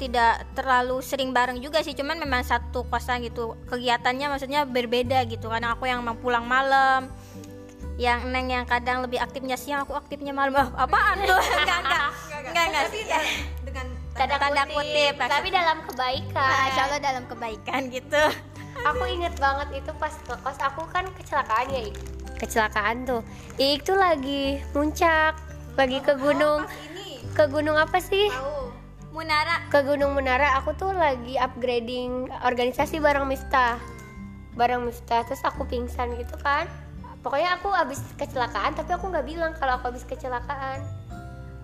tidak 0.00 0.48
terlalu 0.56 1.04
sering 1.04 1.30
bareng 1.30 1.60
juga 1.60 1.84
sih. 1.84 1.92
Cuman 1.96 2.20
memang 2.20 2.42
satu 2.42 2.88
kosan 2.88 3.24
gitu 3.24 3.56
kegiatannya 3.68 4.26
maksudnya 4.32 4.64
berbeda 4.64 5.24
gitu. 5.28 5.48
Karena 5.48 5.76
aku 5.76 5.86
yang 5.86 6.00
mau 6.00 6.16
pulang 6.16 6.44
malam 6.48 7.08
yang 8.00 8.32
neng 8.32 8.48
yang 8.48 8.64
kadang 8.64 9.04
lebih 9.04 9.20
aktifnya 9.20 9.60
siang 9.60 9.84
aku 9.84 9.92
aktifnya 9.92 10.32
malam. 10.32 10.56
Oh, 10.56 10.68
apaan 10.72 11.20
tuh? 11.20 11.36
Enggak 11.60 11.78
enggak 11.84 12.04
enggak 12.48 12.64
enggak 12.72 12.84
sih 12.88 13.02
dengan 13.60 13.86
tanda, 14.16 14.36
tanda 14.40 14.64
kutip, 14.72 15.12
kutip. 15.12 15.14
Tapi 15.20 15.48
dalam 15.52 15.78
kebaikan. 15.84 16.32
Nah, 16.32 16.64
insya 16.72 16.82
Allah 16.88 17.00
dalam 17.04 17.24
kebaikan 17.28 17.80
gitu 17.92 18.22
aku 18.86 19.04
inget 19.08 19.34
banget 19.36 19.84
itu 19.84 19.92
pas 20.00 20.12
ngekos 20.24 20.58
aku 20.60 20.82
kan 20.88 21.04
kecelakaan 21.16 21.66
ya 21.68 21.80
Ik. 21.90 21.96
kecelakaan 22.40 23.04
tuh. 23.04 23.22
Ik 23.60 23.84
tuh 23.84 23.96
lagi 24.00 24.64
muncak 24.72 25.36
lagi 25.76 25.98
ke 26.00 26.16
gunung. 26.16 26.64
ke 27.30 27.46
gunung 27.46 27.78
apa 27.78 28.00
sih? 28.02 28.26
Munara. 29.12 29.62
Ke 29.68 29.84
gunung 29.84 30.16
Munara. 30.16 30.58
Aku 30.60 30.72
tuh 30.74 30.90
lagi 30.90 31.36
upgrading 31.36 32.32
organisasi 32.42 32.98
bareng 32.98 33.28
Miftah. 33.28 33.76
Bareng 34.56 34.88
Miftah 34.88 35.22
terus 35.28 35.44
aku 35.44 35.68
pingsan 35.68 36.16
gitu 36.16 36.34
kan. 36.40 36.66
Pokoknya 37.20 37.60
aku 37.60 37.68
abis 37.76 38.00
kecelakaan 38.16 38.72
tapi 38.72 38.96
aku 38.96 39.12
nggak 39.12 39.28
bilang 39.28 39.52
kalau 39.60 39.76
aku 39.76 39.92
abis 39.92 40.08
kecelakaan. 40.08 40.80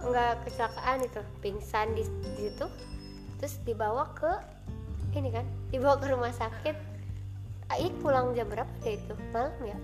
Nggak 0.04 0.44
kecelakaan 0.44 1.02
itu 1.02 1.20
pingsan 1.40 1.96
di, 1.96 2.04
di 2.36 2.52
situ. 2.52 2.66
Terus 3.40 3.56
dibawa 3.64 4.12
ke 4.12 4.32
ini 5.16 5.32
kan 5.32 5.48
dibawa 5.72 5.96
ke 5.96 6.12
rumah 6.12 6.30
sakit 6.30 6.95
Aik 7.66 7.92
pulang 7.98 8.30
jam 8.38 8.46
berapa 8.46 8.70
deh 8.86 8.94
itu? 8.94 9.14
Malam 9.34 9.54
ya? 9.66 9.78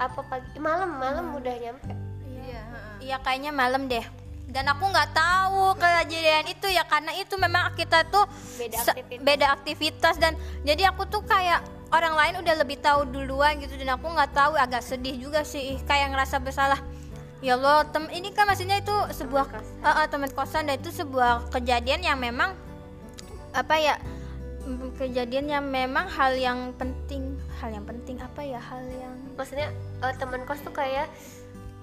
Apa? 0.00 0.20
Pagi? 0.24 0.56
Malam 0.56 0.96
malam 0.96 1.24
hmm. 1.32 1.38
udah 1.40 1.54
nyampe. 1.60 1.92
Iya. 2.24 2.62
Iya 3.00 3.16
kayaknya 3.20 3.52
malam 3.52 3.84
deh. 3.88 4.04
Dan 4.46 4.64
aku 4.72 4.88
nggak 4.88 5.10
tahu 5.12 5.74
kejadian 5.76 6.46
itu 6.48 6.70
ya 6.70 6.86
karena 6.86 7.12
itu 7.18 7.34
memang 7.36 7.74
kita 7.74 8.06
tuh 8.08 8.24
beda 8.56 8.78
aktivitas. 8.80 9.24
beda 9.26 9.46
aktivitas. 9.52 10.14
Dan 10.16 10.32
jadi 10.64 10.88
aku 10.88 11.04
tuh 11.04 11.20
kayak 11.28 11.60
orang 11.92 12.16
lain 12.16 12.34
udah 12.40 12.54
lebih 12.64 12.80
tahu 12.80 13.04
duluan 13.12 13.60
gitu 13.60 13.76
dan 13.76 14.00
aku 14.00 14.08
nggak 14.08 14.32
tahu 14.32 14.56
agak 14.56 14.80
sedih 14.80 15.20
juga 15.20 15.44
sih. 15.44 15.76
Kayak 15.84 16.16
ngerasa 16.16 16.40
bersalah. 16.40 16.80
Ya 17.44 17.60
Allah 17.60 17.84
tem 17.92 18.08
ini 18.16 18.32
kan 18.32 18.48
maksudnya 18.48 18.80
itu 18.80 18.96
sebuah 19.12 19.52
teman 19.52 19.60
kosan. 19.60 19.84
Uh, 19.84 19.88
uh, 19.92 20.06
teman 20.08 20.30
kosan. 20.32 20.62
Dan 20.64 20.74
itu 20.80 20.90
sebuah 20.96 21.52
kejadian 21.52 22.00
yang 22.00 22.16
memang 22.16 22.56
apa 23.52 23.76
ya 23.76 24.00
kejadian 24.98 25.46
yang 25.46 25.64
memang 25.66 26.10
hal 26.10 26.34
yang 26.34 26.74
penting 26.74 27.38
hal 27.62 27.70
yang 27.70 27.86
penting 27.86 28.18
apa 28.18 28.42
ya? 28.42 28.60
Hal 28.60 28.82
yang 28.86 29.14
maksudnya 29.38 29.70
uh, 30.02 30.14
teman 30.16 30.42
kos 30.44 30.60
tuh 30.62 30.74
kayak 30.74 31.06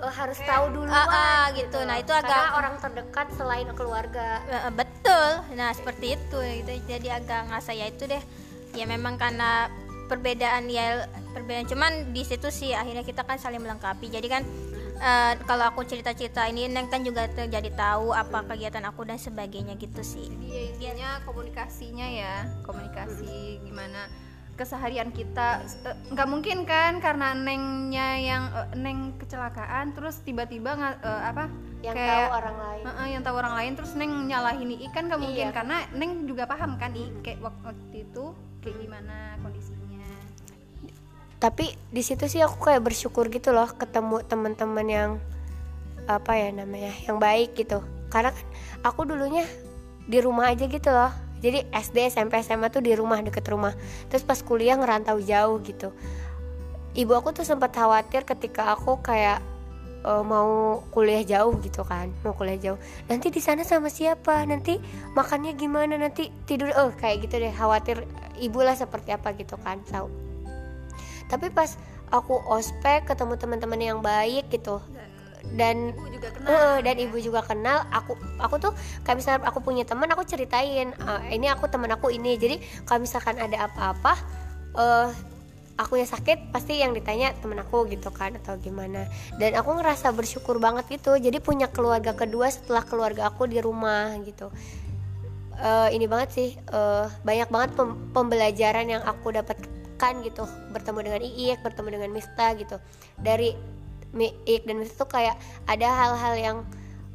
uh, 0.02 0.12
harus 0.12 0.40
eh, 0.42 0.48
tahu 0.48 0.66
dulu 0.74 0.90
uh, 0.90 1.08
uh, 1.08 1.44
gitu. 1.56 1.80
nah 1.86 1.98
itu 2.00 2.12
agak 2.12 2.30
Karena 2.30 2.58
orang 2.60 2.76
terdekat 2.82 3.28
selain 3.40 3.68
keluarga. 3.74 4.44
Uh, 4.50 4.74
betul. 4.74 5.28
Nah 5.56 5.72
seperti 5.72 6.18
itu. 6.20 6.40
Gitu 6.64 6.72
jadi 6.90 7.24
agak 7.24 7.52
ngerasa 7.52 7.72
ya 7.72 7.86
itu 7.88 8.04
deh. 8.06 8.24
Ya 8.74 8.86
memang 8.90 9.16
karena 9.16 9.70
perbedaan 10.12 10.68
ya 10.68 11.08
perbedaan. 11.32 11.66
Cuman 11.70 12.12
di 12.12 12.24
situ 12.28 12.52
sih 12.52 12.76
akhirnya 12.76 13.06
kita 13.06 13.24
kan 13.24 13.40
saling 13.40 13.62
melengkapi. 13.62 14.12
Jadi 14.12 14.28
kan 14.28 14.44
uh, 15.04 15.34
kalau 15.44 15.68
aku 15.68 15.84
cerita-cerita 15.84 16.48
ini 16.48 16.72
Neng 16.72 16.88
kan 16.88 17.04
juga 17.04 17.28
jadi 17.28 17.70
tahu 17.76 18.16
apa 18.16 18.48
kegiatan 18.48 18.88
aku 18.88 19.04
dan 19.04 19.20
sebagainya 19.20 19.76
gitu 19.76 20.02
sih. 20.02 20.32
Jadi 20.32 20.48
ya 20.48 20.62
intinya 20.72 21.10
komunikasinya 21.28 22.08
ya, 22.08 22.36
komunikasi 22.64 23.60
gimana 23.68 24.08
keseharian 24.54 25.10
kita 25.10 25.66
eh, 25.66 25.98
nggak 26.14 26.28
uh, 26.28 26.32
mungkin 26.32 26.62
kan 26.70 27.02
karena 27.02 27.34
nengnya 27.34 28.08
yang 28.22 28.44
uh, 28.54 28.70
neng 28.78 29.18
kecelakaan 29.18 29.98
terus 29.98 30.22
tiba-tiba 30.22 30.78
uh, 30.78 31.22
apa 31.26 31.50
yang 31.82 31.98
kayak, 31.98 32.30
tahu 32.30 32.38
orang 32.38 32.58
lain 32.62 32.84
uh, 32.86 32.90
uh, 32.94 33.08
yang 33.10 33.22
tahu 33.26 33.36
orang 33.42 33.56
lain 33.58 33.72
terus 33.74 33.98
neng 33.98 34.14
nyalahin 34.30 34.70
ikan 34.94 35.10
nggak 35.10 35.22
mungkin 35.22 35.48
iya. 35.50 35.56
karena 35.58 35.78
neng 35.98 36.30
juga 36.30 36.46
paham 36.46 36.78
kan 36.78 36.94
i 36.94 37.10
kayak 37.26 37.42
waktu 37.42 38.06
itu 38.06 38.38
kayak 38.62 38.78
gimana 38.78 39.42
kondisinya 39.42 39.83
tapi 41.44 41.76
di 41.92 42.00
situ 42.00 42.32
sih 42.32 42.40
aku 42.40 42.72
kayak 42.72 42.88
bersyukur 42.88 43.28
gitu 43.28 43.52
loh 43.52 43.68
ketemu 43.68 44.24
teman-teman 44.24 44.88
yang 44.88 45.12
apa 46.08 46.40
ya 46.40 46.56
namanya 46.56 46.96
yang 47.04 47.20
baik 47.20 47.52
gitu. 47.60 47.84
Karena 48.08 48.32
kan 48.32 48.48
aku 48.88 49.04
dulunya 49.04 49.44
di 50.08 50.24
rumah 50.24 50.56
aja 50.56 50.64
gitu 50.72 50.88
loh. 50.88 51.12
Jadi 51.44 51.68
SD 51.68 52.16
SMP 52.16 52.40
SMA 52.40 52.72
tuh 52.72 52.80
di 52.80 52.96
rumah 52.96 53.20
deket 53.20 53.44
rumah. 53.52 53.76
Terus 54.08 54.24
pas 54.24 54.40
kuliah 54.40 54.80
ngerantau 54.80 55.20
jauh 55.20 55.60
gitu. 55.68 55.92
Ibu 56.96 57.12
aku 57.12 57.36
tuh 57.36 57.44
sempat 57.44 57.76
khawatir 57.76 58.24
ketika 58.24 58.72
aku 58.72 59.04
kayak 59.04 59.44
uh, 60.08 60.24
mau 60.24 60.80
kuliah 60.96 61.28
jauh 61.28 61.60
gitu 61.60 61.84
kan 61.84 62.08
mau 62.24 62.32
kuliah 62.40 62.56
jauh. 62.56 62.80
Nanti 63.12 63.28
di 63.28 63.44
sana 63.44 63.68
sama 63.68 63.92
siapa? 63.92 64.48
Nanti 64.48 64.80
makannya 65.12 65.60
gimana? 65.60 66.00
Nanti 66.00 66.32
tidur 66.48 66.72
oh 66.80 66.96
kayak 66.96 67.28
gitu 67.28 67.36
deh 67.44 67.52
khawatir 67.52 68.08
ibu 68.40 68.64
lah 68.64 68.80
seperti 68.80 69.12
apa 69.12 69.36
gitu 69.36 69.60
kan 69.60 69.84
tahu 69.92 70.33
tapi 71.32 71.50
pas 71.50 71.76
aku 72.14 72.38
ospek 72.46 73.10
ketemu 73.10 73.34
teman-teman 73.38 73.80
yang 73.82 74.00
baik 74.00 74.50
gitu. 74.54 74.78
Dan 75.54 75.92
ibu 75.92 76.08
juga 76.08 76.30
kenal 76.32 76.50
Eh, 76.56 76.78
dan 76.88 76.96
ibu 76.98 77.18
juga 77.20 77.42
kenal. 77.44 77.78
Aku 77.92 78.16
aku 78.40 78.56
tuh 78.64 78.72
kayak 79.04 79.18
misalnya 79.20 79.40
aku 79.44 79.60
punya 79.60 79.84
teman 79.84 80.08
aku 80.08 80.24
ceritain 80.24 80.96
"Eh, 80.96 81.22
ini 81.36 81.52
aku 81.52 81.68
teman 81.68 81.92
aku 81.92 82.10
ini. 82.16 82.40
Jadi 82.40 82.64
kalau 82.88 83.04
misalkan 83.04 83.36
ada 83.38 83.68
apa-apa 83.68 84.14
eh 84.80 85.10
aku 85.74 85.98
yang 85.98 86.06
sakit 86.06 86.54
pasti 86.54 86.80
yang 86.80 86.94
ditanya 86.94 87.34
temen 87.42 87.60
aku 87.60 87.86
gitu 87.92 88.08
kan 88.14 88.40
atau 88.40 88.56
gimana. 88.56 89.04
Dan 89.36 89.58
aku 89.60 89.76
ngerasa 89.84 90.16
bersyukur 90.16 90.64
banget 90.64 90.88
gitu. 90.90 91.20
Jadi 91.20 91.44
punya 91.44 91.68
keluarga 91.68 92.16
kedua 92.16 92.48
setelah 92.48 92.88
keluarga 92.88 93.28
aku 93.28 93.44
di 93.50 93.60
rumah 93.60 94.16
gitu. 94.24 94.48
Eh, 95.60 95.90
ini 95.94 96.08
banget 96.10 96.30
sih 96.34 96.50
eh, 96.56 97.06
banyak 97.22 97.50
banget 97.52 97.70
pem- 97.78 98.00
pembelajaran 98.16 98.88
yang 98.90 99.04
aku 99.04 99.30
dapatkan 100.04 100.28
gitu 100.28 100.44
bertemu 100.76 101.00
dengan 101.00 101.22
Iik 101.24 101.60
bertemu 101.64 101.88
dengan 101.96 102.10
Mista 102.12 102.52
gitu. 102.60 102.76
Dari 103.24 103.56
Iik 104.20 104.68
dan 104.68 104.84
Mista 104.84 105.08
tuh 105.08 105.10
kayak 105.16 105.40
ada 105.64 105.88
hal-hal 105.88 106.34
yang 106.36 106.58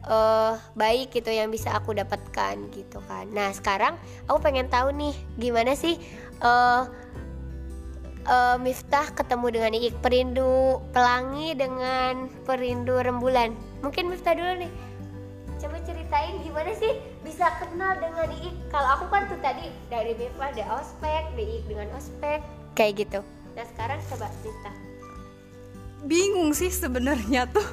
eh, 0.08 0.56
baik 0.72 1.12
gitu 1.12 1.28
yang 1.28 1.52
bisa 1.52 1.76
aku 1.76 1.92
dapatkan 1.92 2.56
gitu 2.72 3.04
kan. 3.04 3.28
Nah 3.28 3.52
sekarang 3.52 4.00
aku 4.24 4.40
pengen 4.40 4.72
tahu 4.72 4.88
nih 4.96 5.12
gimana 5.36 5.76
sih 5.76 6.00
eh, 6.40 6.82
eh, 8.24 8.56
Miftah 8.56 9.12
ketemu 9.12 9.46
dengan 9.52 9.72
Iik? 9.76 9.94
Perindu 10.00 10.80
pelangi 10.96 11.52
dengan 11.52 12.32
perindu 12.48 13.04
rembulan? 13.04 13.52
Mungkin 13.84 14.08
Miftah 14.08 14.32
dulu 14.32 14.64
nih. 14.64 14.72
Coba 15.60 15.76
ceritain 15.84 16.40
gimana 16.40 16.72
sih 16.72 17.04
bisa 17.20 17.52
kenal 17.60 18.00
dengan 18.00 18.32
Iik? 18.32 18.72
Kalau 18.72 18.96
aku 18.96 19.12
kan 19.12 19.28
tuh 19.28 19.36
tadi 19.44 19.68
dari 19.92 20.16
Miftah 20.16 20.56
ada 20.56 20.80
ospek 20.80 21.36
Iik 21.36 21.68
dengan 21.68 21.92
ospek 21.92 22.40
kayak 22.78 23.02
gitu. 23.02 23.20
Nah 23.58 23.66
sekarang 23.74 23.98
coba 24.06 24.30
Miftah 24.46 24.88
bingung 26.06 26.54
sih 26.54 26.70
sebenarnya 26.70 27.48
tuh. 27.50 27.64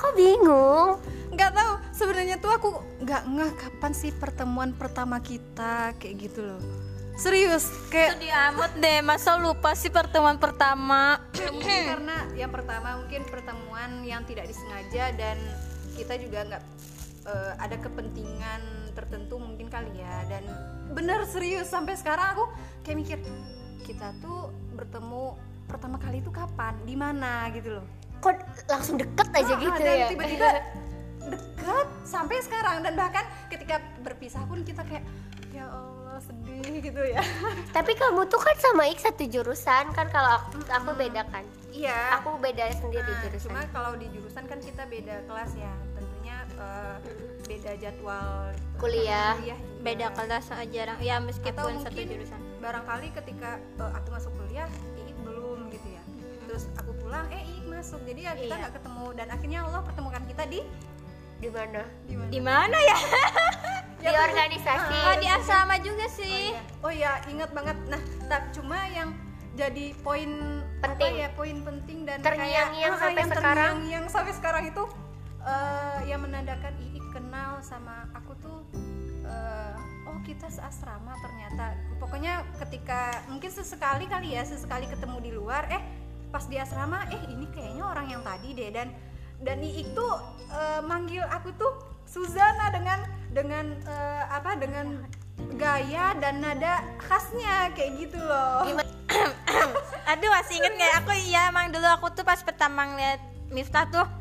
Kok 0.00 0.12
bingung? 0.16 0.98
Nggak 1.30 1.52
tahu 1.54 1.72
sebenarnya 1.94 2.36
tuh 2.40 2.50
aku 2.50 2.68
nggak 3.04 3.22
ngeh 3.28 3.52
kapan 3.54 3.92
sih 3.94 4.10
pertemuan 4.10 4.74
pertama 4.74 5.20
kita 5.22 5.94
kayak 6.00 6.14
gitu 6.18 6.40
loh. 6.42 6.62
Serius 7.20 7.68
kayak 7.92 8.16
Sedih 8.16 8.32
amat 8.32 8.72
deh, 8.80 9.04
masa 9.04 9.36
lupa 9.36 9.76
sih 9.76 9.92
pertemuan 9.92 10.40
pertama? 10.40 11.20
Mungkin 11.52 11.80
karena 11.92 12.16
yang 12.32 12.48
pertama 12.48 12.96
mungkin 13.04 13.28
pertemuan 13.28 14.00
yang 14.08 14.24
tidak 14.24 14.48
disengaja 14.48 15.12
dan 15.12 15.36
kita 16.00 16.16
juga 16.16 16.48
nggak 16.48 16.64
eh, 17.28 17.52
ada 17.60 17.76
kepentingan 17.76 18.60
tertentu 18.96 19.36
mungkin 19.36 19.68
kali 19.68 20.00
ya. 20.00 20.16
Dan 20.32 20.48
bener 20.96 21.28
serius 21.28 21.68
sampai 21.68 21.92
sekarang 22.00 22.40
aku 22.40 22.44
kayak 22.88 22.96
mikir 23.04 23.18
kita 23.90 24.14
tuh 24.22 24.48
bertemu 24.72 25.34
pertama 25.66 25.98
kali 25.98 26.22
itu 26.22 26.30
kapan? 26.30 26.78
Di 26.86 26.94
mana? 26.94 27.50
Gitu 27.50 27.74
loh. 27.74 27.86
Kok 28.22 28.38
langsung 28.68 28.94
deket 28.94 29.28
aja 29.34 29.50
Ah, 29.50 29.58
gitu 29.58 29.80
dan 29.80 29.96
ya? 29.96 30.08
tiba-tiba 30.08 30.48
dekat 31.26 31.86
sampai 32.06 32.38
sekarang. 32.38 32.86
Dan 32.86 32.94
bahkan 32.94 33.26
ketika 33.50 33.82
berpisah 34.00 34.46
pun 34.46 34.62
kita 34.62 34.86
kayak 34.86 35.02
ya 35.50 35.66
Allah 35.66 36.22
sedih 36.22 36.78
gitu 36.78 37.02
ya. 37.02 37.18
Tapi 37.76 37.92
kamu 37.92 38.30
tuh 38.30 38.38
kan 38.38 38.56
sama 38.56 38.86
Ik 38.86 39.02
satu 39.02 39.26
jurusan 39.26 39.90
kan 39.90 40.06
kalau 40.06 40.38
aku 40.38 40.62
aku 40.70 40.90
beda 40.94 41.26
kan? 41.26 41.42
Iya. 41.74 42.22
Aku 42.22 42.38
beda 42.38 42.70
sendiri 42.72 43.02
Nah, 43.04 43.20
jurusan. 43.26 43.50
cuma 43.50 43.62
kalau 43.74 43.98
di 43.98 44.06
jurusan 44.10 44.46
kan 44.46 44.58
kita 44.62 44.86
beda 44.86 45.26
kelas 45.26 45.50
ya. 45.58 45.72
Tentunya 45.96 46.36
eh, 46.56 46.96
beda 47.42 47.72
jadwal 47.74 48.54
Kuliah. 48.78 49.34
juga. 49.34 49.56
Beda 49.80 50.06
kelas 50.12 50.46
jarang, 50.68 50.98
ya 51.00 51.16
atau 51.16 51.26
meskipun 51.26 51.72
satu 51.80 51.88
mungkin 51.90 52.06
jurusan 52.06 52.40
barangkali 52.60 53.08
ketika 53.12 53.50
eh, 53.56 53.90
aku 53.90 54.08
masuk 54.10 54.32
kuliah 54.36 54.68
Iik 54.94 55.16
belum 55.20 55.68
gitu 55.68 55.88
ya 55.90 56.02
terus 56.44 56.68
aku 56.74 56.92
pulang 56.94 57.26
eh 57.28 57.42
Iik 57.42 57.66
masuk 57.66 58.00
jadi 58.04 58.20
ya 58.22 58.32
kita 58.36 58.46
Iya. 58.48 58.60
nggak 58.60 58.74
ketemu 58.76 59.06
dan 59.14 59.26
akhirnya 59.28 59.58
Allah 59.64 59.80
pertemukan 59.82 60.22
kita 60.24 60.44
di 60.46 60.60
di 61.40 61.48
mana 61.48 61.82
di 62.28 62.40
mana? 62.40 62.76
Di 62.76 62.84
ya? 62.84 62.96
di 64.02 64.12
organisasi 64.12 64.96
Oh, 65.02 65.16
di 65.16 65.26
asrama 65.26 65.76
juga 65.78 66.04
sih 66.06 66.52
Oh 66.80 66.88
ya, 66.88 67.20
ingat 67.26 67.52
banget. 67.52 67.76
Nah, 67.86 68.00
tak 68.26 68.52
cuma 68.52 68.76
yang 68.86 69.12
jadi 69.52 69.92
poin 69.98 70.60
Penting. 70.80 71.16
ya 71.18 71.28
poin 71.30 71.60
penting 71.60 72.04
dan 72.04 72.20
Terngiang-ngiang 72.20 72.92
kayak, 72.92 72.96
ah, 72.96 73.00
sampai 73.02 73.20
yang 73.20 73.30
sekarang. 73.30 73.74
yang 73.86 74.04
sampai 74.06 74.32
sekarang 74.32 74.64
itu 74.66 74.84
eh, 75.42 75.98
yang 76.06 76.20
menandakan 76.20 76.72
Iik 76.82 77.06
kenal 77.10 77.60
sama 77.60 78.08
aku 78.14 78.32
tuh 78.38 78.58
eh, 79.22 79.69
oh 80.10 80.18
kita 80.26 80.50
seasrama 80.50 81.14
ternyata. 81.22 81.78
Pokoknya 82.02 82.42
ketika 82.58 83.22
mungkin 83.30 83.50
sesekali 83.54 84.10
kali 84.10 84.34
ya 84.34 84.42
sesekali 84.42 84.90
ketemu 84.90 85.16
di 85.22 85.30
luar 85.30 85.70
eh 85.70 85.82
pas 86.34 86.42
di 86.50 86.58
asrama 86.58 87.06
eh 87.10 87.22
ini 87.30 87.46
kayaknya 87.54 87.84
orang 87.86 88.06
yang 88.10 88.22
tadi 88.26 88.50
deh. 88.52 88.70
Dan 88.74 88.90
dan 89.40 89.62
Iik 89.62 89.94
tuh 89.94 90.12
eh, 90.50 90.82
manggil 90.82 91.22
aku 91.30 91.54
tuh 91.54 91.72
Suzana 92.10 92.74
dengan 92.74 92.98
dengan 93.30 93.66
eh, 93.86 94.24
apa 94.26 94.58
dengan 94.58 95.06
gaya 95.54 96.18
dan 96.18 96.42
nada 96.42 96.82
khasnya 96.98 97.70
kayak 97.78 98.02
gitu 98.02 98.18
loh. 98.18 98.66
Aduh 100.10 100.30
masih 100.34 100.58
inget 100.58 100.74
nggak? 100.74 100.92
Aku. 101.06 101.10
Iya 101.14 101.54
emang 101.54 101.70
dulu 101.70 101.86
aku 101.86 102.06
tuh 102.18 102.26
pas 102.26 102.42
pertama 102.42 102.82
ngeliat 102.90 103.22
Miftah 103.50 103.86
tuh 103.90 104.19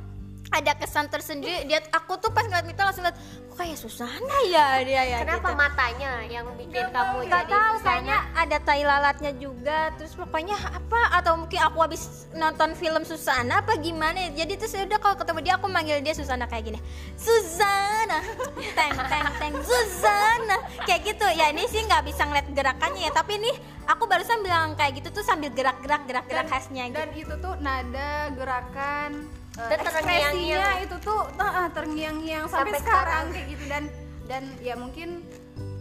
ada 0.49 0.71
kesan 0.73 1.05
tersendiri. 1.07 1.65
Dia 1.69 1.79
aku 1.93 2.17
tuh 2.17 2.33
pas 2.33 2.41
ngeliat 2.45 2.65
Miftah 2.65 2.89
langsung 2.89 3.05
liat 3.05 3.15
kok 3.49 3.57
kayak 3.57 3.77
Susana 3.77 4.38
ya 4.47 4.81
dia 4.88 5.03
ya. 5.03 5.17
kenapa 5.21 5.51
gitu. 5.51 5.59
matanya 5.59 6.12
yang 6.25 6.47
bikin 6.55 6.89
kamu 6.89 7.27
Nggak 7.27 7.43
jadi 7.43 7.53
tahu. 7.53 7.73
Susana? 7.75 7.85
kayaknya 7.85 8.17
ada 8.33 8.57
tai 8.63 8.83
lalatnya 8.88 9.31
juga. 9.38 9.79
Terus 9.99 10.13
pokoknya 10.17 10.57
apa? 10.57 11.01
Atau 11.21 11.33
mungkin 11.38 11.59
aku 11.62 11.77
habis 11.83 12.25
nonton 12.33 12.73
film 12.73 13.03
Susana 13.05 13.62
apa 13.62 13.77
gimana? 13.77 14.17
Ya 14.31 14.43
jadi 14.45 14.53
terus 14.57 14.73
udah 14.73 14.99
kalau 14.99 15.15
ketemu 15.19 15.39
dia 15.45 15.53
aku 15.59 15.67
manggil 15.69 16.01
dia 16.01 16.15
Susana 16.17 16.49
kayak 16.49 16.73
gini. 16.73 16.79
Susana 17.19 18.19
teng 18.77 18.95
teng 18.95 19.27
teng. 19.38 19.53
Susana 19.62 20.57
kayak 20.88 21.01
gitu. 21.13 21.27
Ya 21.35 21.53
ini 21.53 21.69
sih 21.69 21.85
nggak 21.85 22.07
bisa 22.09 22.25
ngeliat 22.25 22.47
gerakannya 22.49 23.05
ya. 23.05 23.12
Tapi 23.13 23.38
ini 23.38 23.51
aku 23.85 24.05
barusan 24.05 24.41
bilang 24.41 24.73
kayak 24.77 25.01
gitu 25.01 25.21
tuh 25.21 25.23
sambil 25.25 25.49
gerak-gerak 25.51 26.05
gerak-gerak 26.05 26.45
khasnya 26.45 26.93
gitu. 26.93 27.01
dan 27.01 27.09
itu 27.17 27.33
tuh 27.41 27.53
nada 27.57 28.29
gerakan 28.38 29.25
Dan 29.67 29.80
terngiang-ngiang. 29.84 30.63
ekspresinya 30.63 30.72
itu 30.88 30.95
tuh 31.04 31.22
ah, 31.36 31.67
terngiang-ngiang 31.76 32.45
sampai, 32.48 32.72
Sampai 32.72 32.80
sekarang 32.80 33.24
kayak 33.36 33.48
gitu. 33.52 33.63
Dan 33.67 33.84
dan 34.30 34.43
ya 34.63 34.76
mungkin 34.80 35.10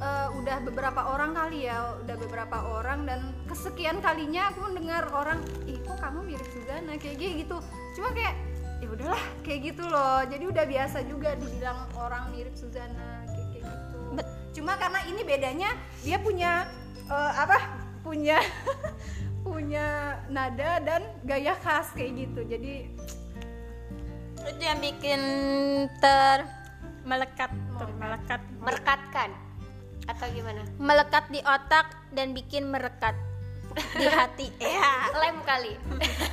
eh, 0.02 0.28
udah 0.34 0.56
beberapa 0.66 1.00
orang 1.14 1.30
kali 1.36 1.70
ya 1.70 1.94
udah 2.02 2.16
beberapa 2.18 2.58
orang. 2.74 3.06
Dan 3.06 3.20
kesekian 3.46 4.02
kalinya 4.02 4.50
aku 4.50 4.66
mendengar 4.66 5.06
orang 5.14 5.38
ih 5.70 5.78
kok 5.86 5.98
kamu 6.02 6.34
mirip 6.34 6.48
Suzana 6.50 6.98
kayak 6.98 7.16
gitu. 7.22 7.56
Cuma 7.94 8.10
kayak 8.10 8.34
ya 8.78 8.88
udahlah 8.90 9.22
kayak 9.46 9.60
gitu 9.74 9.82
loh. 9.86 10.26
Jadi 10.26 10.44
udah 10.48 10.64
biasa 10.66 10.98
juga 11.06 11.38
dibilang 11.38 11.78
orang 11.94 12.34
mirip 12.34 12.54
Suzana 12.58 13.22
kayak, 13.30 13.46
kayak 13.54 13.64
gitu. 13.70 13.98
Cuma 14.58 14.74
karena 14.74 15.00
ini 15.06 15.20
bedanya 15.22 15.70
dia 16.02 16.18
punya 16.18 16.66
eh, 17.06 17.32
apa 17.38 17.86
punya 18.02 18.42
punya 19.46 20.18
nada 20.28 20.82
dan 20.82 21.02
gaya 21.24 21.54
khas 21.58 21.94
kayak 21.96 22.26
gitu. 22.26 22.40
Jadi 22.44 22.90
itu 24.48 24.62
yang 24.64 24.80
bikin 24.80 25.20
ter 26.00 26.48
melekat 27.04 27.52
ter 27.52 27.88
melekat. 27.96 28.40
Merekatkan? 28.60 29.30
Atau 30.08 30.26
gimana? 30.32 30.64
Melekat 30.80 31.28
di 31.28 31.40
otak 31.44 31.92
dan 32.16 32.32
bikin 32.32 32.68
merekat 32.68 33.12
di 33.96 34.06
hati. 34.08 34.48
Ya 34.64 35.12
lem 35.16 35.38
kali. 35.44 35.76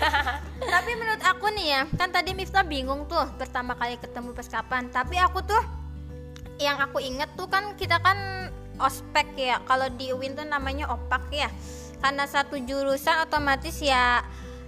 Tapi 0.73 0.91
menurut 0.95 1.23
aku 1.23 1.51
nih 1.55 1.67
ya 1.75 1.81
kan 1.99 2.09
tadi 2.11 2.31
Miftah 2.31 2.63
bingung 2.63 3.05
tuh 3.05 3.23
pertama 3.35 3.75
kali 3.75 3.99
ketemu 3.99 4.31
pas 4.31 4.47
kapan. 4.47 4.87
Tapi 4.91 5.19
aku 5.19 5.43
tuh 5.43 5.63
yang 6.55 6.79
aku 6.79 7.03
inget 7.03 7.27
tuh 7.35 7.51
kan 7.51 7.75
kita 7.75 7.99
kan 7.99 8.49
ospek 8.79 9.35
ya. 9.35 9.59
Kalau 9.67 9.91
di 9.91 10.15
UIN 10.15 10.39
tuh 10.39 10.47
namanya 10.47 10.87
opak 10.91 11.27
ya. 11.31 11.51
Karena 11.99 12.27
satu 12.27 12.59
jurusan 12.59 13.23
otomatis 13.27 13.79
ya 13.79 14.23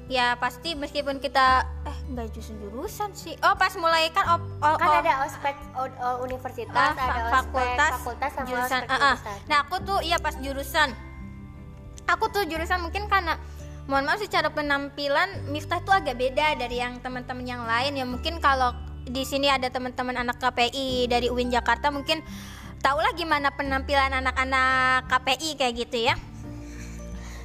ya 0.08 0.36
pasti 0.36 0.72
meskipun 0.72 1.20
kita 1.20 1.48
eh 1.84 1.98
nggak 2.08 2.32
justru 2.32 2.56
jurusan 2.58 3.12
sih. 3.12 3.36
Oh 3.42 3.54
pas 3.54 3.76
mulai 3.76 4.08
kan 4.10 4.24
op, 4.30 4.42
o- 4.58 4.80
kan 4.80 5.04
ada 5.04 5.24
ospek 5.24 5.56
o- 5.74 5.98
o- 6.00 6.20
universitas 6.22 6.72
Ah, 6.74 6.92
ada 6.92 6.98
fa- 6.98 7.12
ospek 7.12 7.32
fakultas, 7.36 7.92
fakultas 7.94 8.32
sama 8.32 8.48
jurusan 8.48 8.82
ospek 8.82 8.98
jurusan. 8.98 9.38
Nah 9.46 9.58
aku 9.62 9.76
tuh 9.82 10.00
iya 10.02 10.18
pas 10.18 10.36
jurusan. 10.36 10.90
Aku 12.08 12.26
tuh 12.30 12.44
jurusan 12.44 12.80
mungkin 12.80 13.06
karena 13.06 13.36
mohon 13.84 14.04
maaf 14.04 14.18
secara 14.18 14.48
penampilan 14.48 15.28
Miftah 15.48 15.80
tuh 15.80 15.92
agak 15.92 16.16
beda 16.16 16.56
dari 16.56 16.80
yang 16.80 16.98
teman-teman 16.98 17.44
yang 17.44 17.64
lain. 17.64 17.92
Ya 17.94 18.08
mungkin 18.08 18.40
kalau 18.40 18.72
di 19.04 19.24
sini 19.24 19.48
ada 19.48 19.68
teman-teman 19.68 20.16
anak 20.18 20.36
KPI 20.38 21.08
dari 21.08 21.28
UIN 21.28 21.48
Jakarta 21.48 21.88
mungkin 21.90 22.24
tahulah 22.78 23.12
gimana 23.12 23.52
penampilan 23.52 24.12
anak-anak 24.14 25.08
KPI 25.08 25.56
kayak 25.56 25.74
gitu 25.78 25.98
ya 26.06 26.16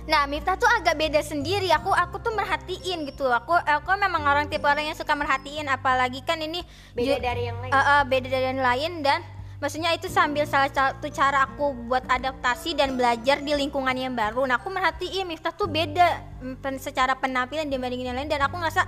Nah, 0.03 0.27
Miftah 0.27 0.59
tuh 0.59 0.67
agak 0.67 0.99
beda 0.99 1.23
sendiri. 1.23 1.71
Aku 1.71 1.95
aku 1.95 2.19
tuh 2.19 2.35
merhatiin 2.35 3.07
gitu. 3.07 3.31
Aku 3.31 3.55
aku 3.55 3.89
memang 3.95 4.27
orang 4.27 4.51
tipe 4.51 4.67
orang 4.67 4.91
yang 4.91 4.99
suka 4.99 5.15
merhatiin 5.15 5.71
apalagi 5.71 6.27
kan 6.27 6.43
ini 6.43 6.67
beda 6.95 7.23
dari 7.23 7.47
yang 7.47 7.59
lain 7.63 7.71
uh, 7.71 7.79
uh, 7.79 8.01
beda 8.03 8.27
dari 8.27 8.47
yang 8.51 8.63
lain 8.63 8.93
dan 9.07 9.23
maksudnya 9.63 9.95
itu 9.95 10.11
sambil 10.11 10.43
salah 10.43 10.67
satu 10.75 11.07
cara 11.07 11.47
aku 11.47 11.71
buat 11.87 12.03
adaptasi 12.11 12.75
dan 12.75 12.99
belajar 12.99 13.39
di 13.39 13.55
lingkungan 13.55 13.95
yang 13.95 14.19
baru. 14.19 14.43
Nah, 14.43 14.59
aku 14.59 14.75
merhatiin 14.75 15.23
Miftah 15.23 15.55
tuh 15.55 15.71
beda 15.71 16.19
pen, 16.59 16.83
secara 16.83 17.15
penampilan 17.15 17.71
dibandingin 17.71 18.11
yang 18.11 18.19
lain 18.19 18.27
dan 18.27 18.43
aku 18.43 18.59
ngerasa 18.59 18.83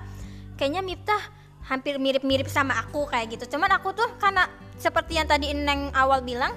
kayaknya 0.58 0.82
Miftah 0.82 1.22
hampir 1.70 1.96
mirip-mirip 1.96 2.50
sama 2.50 2.74
aku 2.74 3.06
kayak 3.06 3.38
gitu. 3.38 3.54
Cuman 3.54 3.70
aku 3.70 3.94
tuh 3.94 4.10
karena 4.18 4.50
seperti 4.76 5.16
yang 5.16 5.30
tadi 5.30 5.54
Neng 5.54 5.94
awal 5.94 6.26
bilang, 6.26 6.50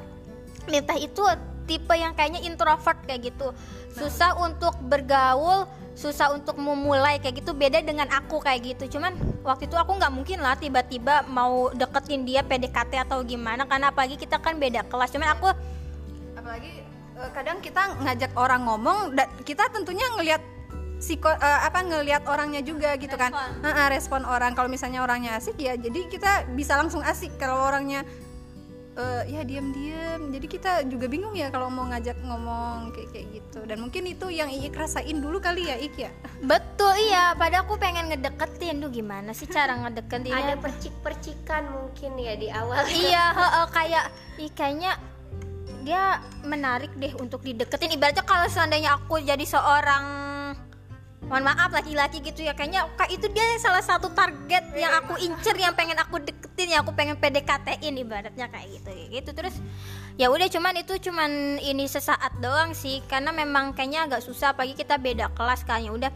Miftah 0.65 0.97
itu 0.97 1.21
tipe 1.67 1.93
yang 1.93 2.15
kayaknya 2.15 2.41
introvert 2.47 2.97
kayak 3.03 3.35
gitu. 3.35 3.51
Susah 3.91 4.33
untuk 4.39 4.73
bergaul 4.87 5.67
susah 5.97 6.29
untuk 6.29 6.61
memulai 6.61 7.17
kayak 7.17 7.41
gitu. 7.41 7.57
Beda 7.57 7.81
dengan 7.81 8.05
aku 8.13 8.37
kayak 8.37 8.77
gitu. 8.77 8.97
Cuman 8.97 9.17
waktu 9.41 9.65
itu 9.65 9.73
aku 9.73 9.97
nggak 9.97 10.13
mungkin 10.13 10.39
lah 10.45 10.53
tiba-tiba 10.53 11.25
mau 11.25 11.73
deketin 11.73 12.21
dia 12.21 12.45
PDKT 12.45 13.09
atau 13.09 13.25
gimana 13.25 13.65
karena 13.65 13.89
apalagi 13.89 14.15
kita 14.15 14.37
kan 14.37 14.61
beda 14.61 14.85
kelas. 14.85 15.09
Cuman 15.09 15.33
aku 15.33 15.49
apalagi 16.37 16.85
eh, 17.17 17.29
kadang 17.33 17.57
kita 17.65 17.97
ngajak 17.97 18.31
orang 18.37 18.61
ngomong 18.69 19.17
dan 19.17 19.25
kita 19.41 19.65
tentunya 19.73 20.05
ngelihat 20.15 20.41
siko 20.97 21.29
uh, 21.29 21.61
apa 21.61 21.85
ngelihat 21.85 22.25
orangnya 22.25 22.61
juga 22.65 22.97
gitu 22.97 23.13
kan. 23.17 23.29
respon. 23.29 23.61
kan 23.61 23.65
uh, 23.65 23.79
uh, 23.85 23.87
respon 23.89 24.21
orang. 24.25 24.51
Kalau 24.53 24.69
misalnya 24.69 25.01
orangnya 25.01 25.37
asik 25.37 25.57
ya 25.57 25.73
jadi 25.77 26.09
kita 26.09 26.53
bisa 26.53 26.77
langsung 26.77 27.01
asik. 27.01 27.33
Kalau 27.41 27.57
orangnya 27.57 28.05
uh, 28.97 29.23
ya 29.29 29.45
diam-diam 29.45 30.33
jadi 30.33 30.47
kita 30.49 30.71
juga 30.89 31.05
bingung 31.07 31.37
ya 31.37 31.53
kalau 31.53 31.69
mau 31.71 31.85
ngajak 31.87 32.17
ngomong 32.25 32.91
kayak 32.91 33.09
kayak 33.13 33.27
gitu. 33.39 33.59
Dan 33.63 33.77
mungkin 33.85 34.03
itu 34.09 34.27
yang 34.33 34.49
Iik 34.49 34.75
rasain 34.75 35.17
dulu 35.21 35.37
kali 35.39 35.69
ya 35.69 35.77
Ik 35.77 35.95
ya? 35.95 36.11
Betul 36.43 36.93
iya. 37.07 37.37
Pada 37.37 37.63
aku 37.63 37.77
pengen 37.77 38.09
ngedeketin. 38.11 38.81
Tuh 38.81 38.91
gimana 38.91 39.31
sih 39.31 39.47
cara 39.47 39.77
ngedeketin 39.77 40.33
ada 40.33 40.57
percik-percikan 40.59 41.63
mungkin 41.71 42.11
ya 42.19 42.33
di 42.35 42.47
awal. 42.51 42.83
Iya 43.07 43.25
he 43.37 43.45
-he, 43.47 43.63
kayak 43.71 44.05
ih 44.41 44.51
kayaknya 44.51 44.91
dia 45.85 46.19
menarik 46.43 46.91
deh 46.99 47.15
untuk 47.15 47.45
dideketin. 47.45 47.95
Ibaratnya 47.95 48.27
kalau 48.27 48.51
seandainya 48.51 48.99
aku 48.99 49.23
jadi 49.23 49.45
seorang 49.47 50.26
mohon 51.27 51.43
maaf 51.43 51.69
laki-laki 51.75 52.23
gitu 52.23 52.43
ya. 52.43 52.55
Kayaknya 52.55 52.87
itu 53.11 53.27
dia 53.31 53.45
salah 53.59 53.83
satu 53.83 54.11
target 54.15 54.71
yang 54.73 54.95
aku 55.03 55.19
incer 55.19 55.55
yang 55.59 55.75
pengen 55.75 55.99
aku 55.99 56.23
deketin 56.23 56.71
yang 56.71 56.81
aku 56.87 56.95
pengen 56.95 57.19
PDKT-in 57.19 57.99
ibaratnya 57.99 58.47
kayak 58.47 58.67
gitu 58.79 58.89
gitu. 59.11 59.29
Terus 59.35 59.55
ya 60.15 60.31
udah 60.31 60.47
cuman 60.47 60.73
itu 60.79 60.93
cuman 61.11 61.59
ini 61.59 61.85
sesaat 61.85 62.39
doang 62.39 62.71
sih. 62.71 63.03
Karena 63.05 63.35
memang 63.35 63.75
kayaknya 63.75 64.07
agak 64.07 64.23
susah 64.23 64.55
pagi 64.55 64.73
kita 64.73 64.95
beda 64.95 65.31
kelas 65.35 65.67
kayaknya 65.67 65.91
udah 65.93 66.11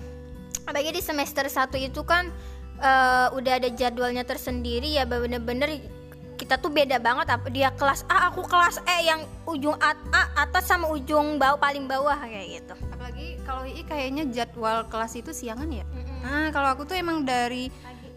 apalagi 0.64 0.96
di 0.96 1.02
semester 1.04 1.44
satu 1.52 1.76
itu 1.76 2.02
kan 2.08 2.32
uh, 2.80 3.28
udah 3.36 3.60
ada 3.60 3.70
jadwalnya 3.70 4.24
tersendiri. 4.24 4.96
Ya 4.96 5.04
bener-bener 5.04 6.01
kita 6.42 6.58
tuh 6.58 6.74
beda 6.74 6.98
banget. 6.98 7.30
Apa 7.30 7.48
dia 7.54 7.70
kelas 7.70 8.02
A 8.10 8.34
aku 8.34 8.42
kelas 8.50 8.82
E 8.90 9.06
yang 9.06 9.22
ujung 9.46 9.78
A, 9.78 9.94
A 10.10 10.50
atas 10.50 10.66
sama 10.66 10.90
ujung 10.90 11.38
bawah 11.38 11.62
paling 11.62 11.86
bawah 11.86 12.18
kayak 12.18 12.58
gitu. 12.58 12.74
Apalagi 12.90 13.38
kalau 13.46 13.62
II 13.70 13.86
kayaknya 13.86 14.26
jadwal 14.34 14.90
kelas 14.90 15.14
itu 15.14 15.30
siangan 15.30 15.70
ya? 15.70 15.86
Mm 15.86 16.02
-hmm. 16.02 16.18
nah 16.26 16.48
kalau 16.50 16.74
aku 16.74 16.90
tuh 16.90 16.98
emang 16.98 17.22
dari 17.22 17.70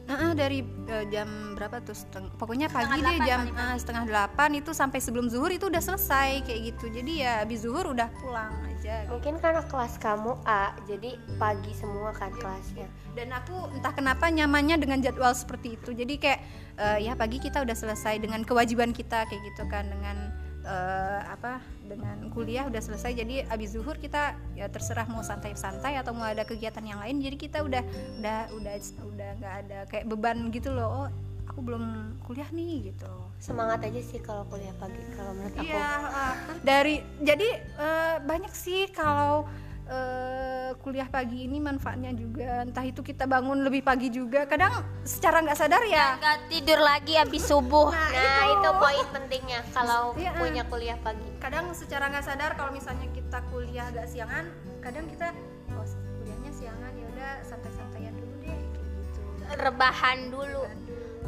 Nah, 0.04 0.36
dari 0.36 0.60
uh, 0.64 1.04
jam 1.08 1.56
berapa 1.56 1.80
tuh? 1.80 1.96
Seteng 1.96 2.28
pokoknya 2.36 2.68
pagi 2.68 3.00
deh 3.00 3.18
jam 3.24 3.48
uh, 3.56 3.76
setengah 3.80 4.04
delapan 4.04 4.60
itu 4.60 4.76
sampai 4.76 5.00
sebelum 5.00 5.32
zuhur 5.32 5.48
itu 5.48 5.72
udah 5.72 5.80
selesai 5.80 6.44
kayak 6.44 6.60
gitu. 6.76 6.92
Jadi 6.92 7.24
ya 7.24 7.40
habis 7.40 7.64
zuhur 7.64 7.88
udah 7.96 8.12
pulang 8.20 8.52
aja 8.68 9.08
gitu. 9.08 9.16
mungkin 9.16 9.40
karena 9.40 9.64
kelas 9.64 9.96
kamu 9.96 10.36
A 10.44 10.76
jadi 10.84 11.16
pagi 11.40 11.72
semua 11.72 12.12
kan 12.12 12.28
ya, 12.36 12.40
kelasnya. 12.44 12.88
dan 13.16 13.32
aku 13.32 13.56
entah 13.72 13.96
kenapa 13.96 14.28
nyamannya 14.28 14.76
dengan 14.76 15.00
jadwal 15.00 15.32
seperti 15.32 15.80
itu. 15.80 15.96
Jadi 15.96 16.14
kayak 16.20 16.40
uh, 16.76 16.98
ya 17.00 17.16
pagi 17.16 17.40
kita 17.40 17.64
udah 17.64 17.72
selesai 17.72 18.20
dengan 18.20 18.44
kewajiban 18.44 18.92
kita 18.92 19.24
kayak 19.24 19.40
gitu 19.40 19.64
kan 19.72 19.88
dengan 19.88 20.43
uh, 20.64 21.20
apa 21.28 21.60
dengan 21.84 22.28
kuliah 22.32 22.66
udah 22.66 22.80
selesai 22.80 23.14
jadi 23.14 23.44
abis 23.48 23.76
zuhur 23.76 23.96
kita 24.00 24.34
ya 24.56 24.66
terserah 24.68 25.06
mau 25.06 25.22
santai-santai 25.22 26.00
atau 26.00 26.16
mau 26.16 26.26
ada 26.26 26.42
kegiatan 26.42 26.82
yang 26.82 26.98
lain 26.98 27.20
jadi 27.20 27.36
kita 27.36 27.58
udah 27.62 27.82
udah 28.20 28.38
udah 28.56 28.74
udah 29.14 29.30
nggak 29.40 29.54
ada 29.64 29.78
kayak 29.88 30.04
beban 30.08 30.48
gitu 30.50 30.72
loh 30.72 31.06
oh 31.06 31.08
aku 31.44 31.60
belum 31.60 32.16
kuliah 32.24 32.48
nih 32.50 32.90
gitu. 32.90 33.12
Semangat 33.38 33.84
aja 33.84 34.00
sih 34.00 34.18
kalau 34.18 34.42
kuliah 34.48 34.74
pagi 34.80 34.98
kalau 35.14 35.36
menurut 35.36 35.54
aku. 35.54 35.70
Iya 35.70 35.86
uh, 35.86 36.34
dari 36.64 37.04
jadi 37.22 37.48
uh, 37.78 38.16
banyak 38.24 38.50
sih 38.50 38.88
kalau 38.90 39.46
uh, 39.88 40.70
kuliah 40.80 41.08
pagi 41.08 41.44
ini 41.44 41.60
manfaatnya 41.60 42.12
juga. 42.16 42.64
Entah 42.64 42.84
itu 42.84 43.00
kita 43.00 43.28
bangun 43.28 43.64
lebih 43.64 43.84
pagi 43.84 44.08
juga. 44.08 44.44
Kadang 44.48 44.84
secara 45.04 45.40
nggak 45.44 45.58
sadar 45.58 45.82
ya. 45.88 46.16
Nggak 46.20 46.38
tidur 46.48 46.80
lagi 46.80 47.14
habis 47.16 47.42
subuh. 47.44 47.92
Nah, 47.92 48.10
nah 48.12 48.42
itu. 48.48 48.60
itu 48.60 48.70
poin 48.80 49.06
pentingnya 49.12 49.60
kalau 49.72 50.12
ya, 50.20 50.32
punya 50.36 50.62
kuliah 50.68 50.98
pagi. 51.00 51.28
Kadang 51.40 51.72
secara 51.76 52.08
nggak 52.12 52.24
sadar 52.24 52.50
kalau 52.56 52.70
misalnya 52.72 53.08
kita 53.12 53.38
kuliah 53.52 53.88
agak 53.88 54.06
siangan 54.08 54.48
kadang 54.84 55.08
kita 55.08 55.32
oh 55.72 55.86
kuliahnya 56.20 56.52
siangan 56.52 56.92
ya 56.92 57.06
udah 57.16 57.32
santai-santaian 57.44 58.12
dulu 58.16 58.34
deh 58.44 58.52
gitu. 58.52 59.20
Rebahan 59.60 60.18
dulu. 60.32 60.62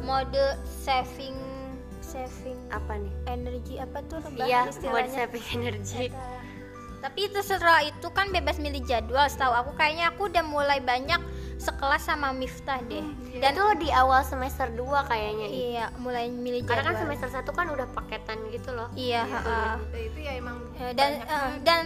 Mode 0.05 0.61
saving 0.85 1.35
saving 2.05 2.55
apa 2.71 2.95
nih? 3.01 3.13
energi 3.27 3.75
apa 3.81 3.99
tuh? 4.07 4.21
Rebahan 4.23 4.47
iya 4.47 4.61
mode 4.87 5.09
saving 5.11 5.45
energi 5.57 6.07
tapi 7.07 7.31
itu 7.31 7.39
setelah 7.39 7.87
itu 7.87 8.11
kan 8.11 8.35
bebas 8.35 8.59
milih 8.59 8.83
jadwal 8.83 9.23
setahu 9.31 9.55
aku 9.55 9.71
kayaknya 9.79 10.11
aku 10.11 10.27
udah 10.27 10.43
mulai 10.43 10.83
banyak 10.83 11.23
sekelas 11.55 12.03
sama 12.03 12.35
Miftah 12.35 12.83
deh. 12.83 12.99
Hmm, 12.99 13.39
dan 13.39 13.55
itu 13.55 13.87
di 13.87 13.89
awal 13.95 14.27
semester 14.27 14.67
2 14.75 15.07
kayaknya 15.07 15.47
iya 15.47 15.85
mulai 16.03 16.27
milih 16.27 16.67
jadwal 16.67 16.83
karena 16.83 16.83
kan 16.91 16.95
semester 16.99 17.29
1 17.31 17.47
kan 17.47 17.67
udah 17.71 17.87
paketan 17.95 18.43
gitu 18.51 18.75
loh. 18.75 18.91
Iya 18.91 19.23
ya, 19.23 19.39
uh, 19.39 19.75
itu 19.95 20.19
ya 20.19 20.35
emang 20.35 20.59
ya, 20.75 20.91
dan 20.99 21.11
uh, 21.31 21.51
dan 21.63 21.83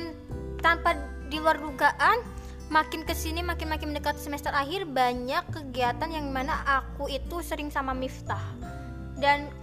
tanpa 0.58 0.98
di 1.30 1.38
luar 1.38 1.62
dugaan 1.62 2.18
makin 2.74 3.06
ke 3.06 3.14
sini 3.14 3.46
makin 3.46 3.70
makin 3.70 3.94
mendekat 3.94 4.18
semester 4.18 4.50
akhir 4.58 4.90
banyak 4.90 5.46
kegiatan 5.54 6.10
yang 6.10 6.34
mana 6.34 6.66
aku 6.66 7.06
itu 7.14 7.46
sering 7.46 7.70
sama 7.70 7.94
Miftah. 7.94 8.42
Dan 9.22 9.54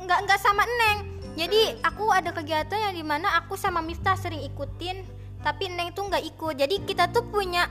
nggak 0.00 0.18
nggak 0.24 0.40
sama 0.40 0.64
Neng 0.64 1.13
jadi 1.34 1.82
aku 1.82 2.14
ada 2.14 2.30
kegiatan 2.30 2.78
yang 2.90 2.94
di 2.94 3.02
mana 3.02 3.34
aku 3.42 3.58
sama 3.58 3.82
Miftah 3.82 4.14
sering 4.14 4.42
ikutin 4.46 5.02
tapi 5.44 5.68
Neng 5.68 5.92
tuh 5.92 6.08
nggak 6.08 6.24
ikut. 6.24 6.54
Jadi 6.56 6.88
kita 6.88 7.12
tuh 7.12 7.28
punya 7.28 7.68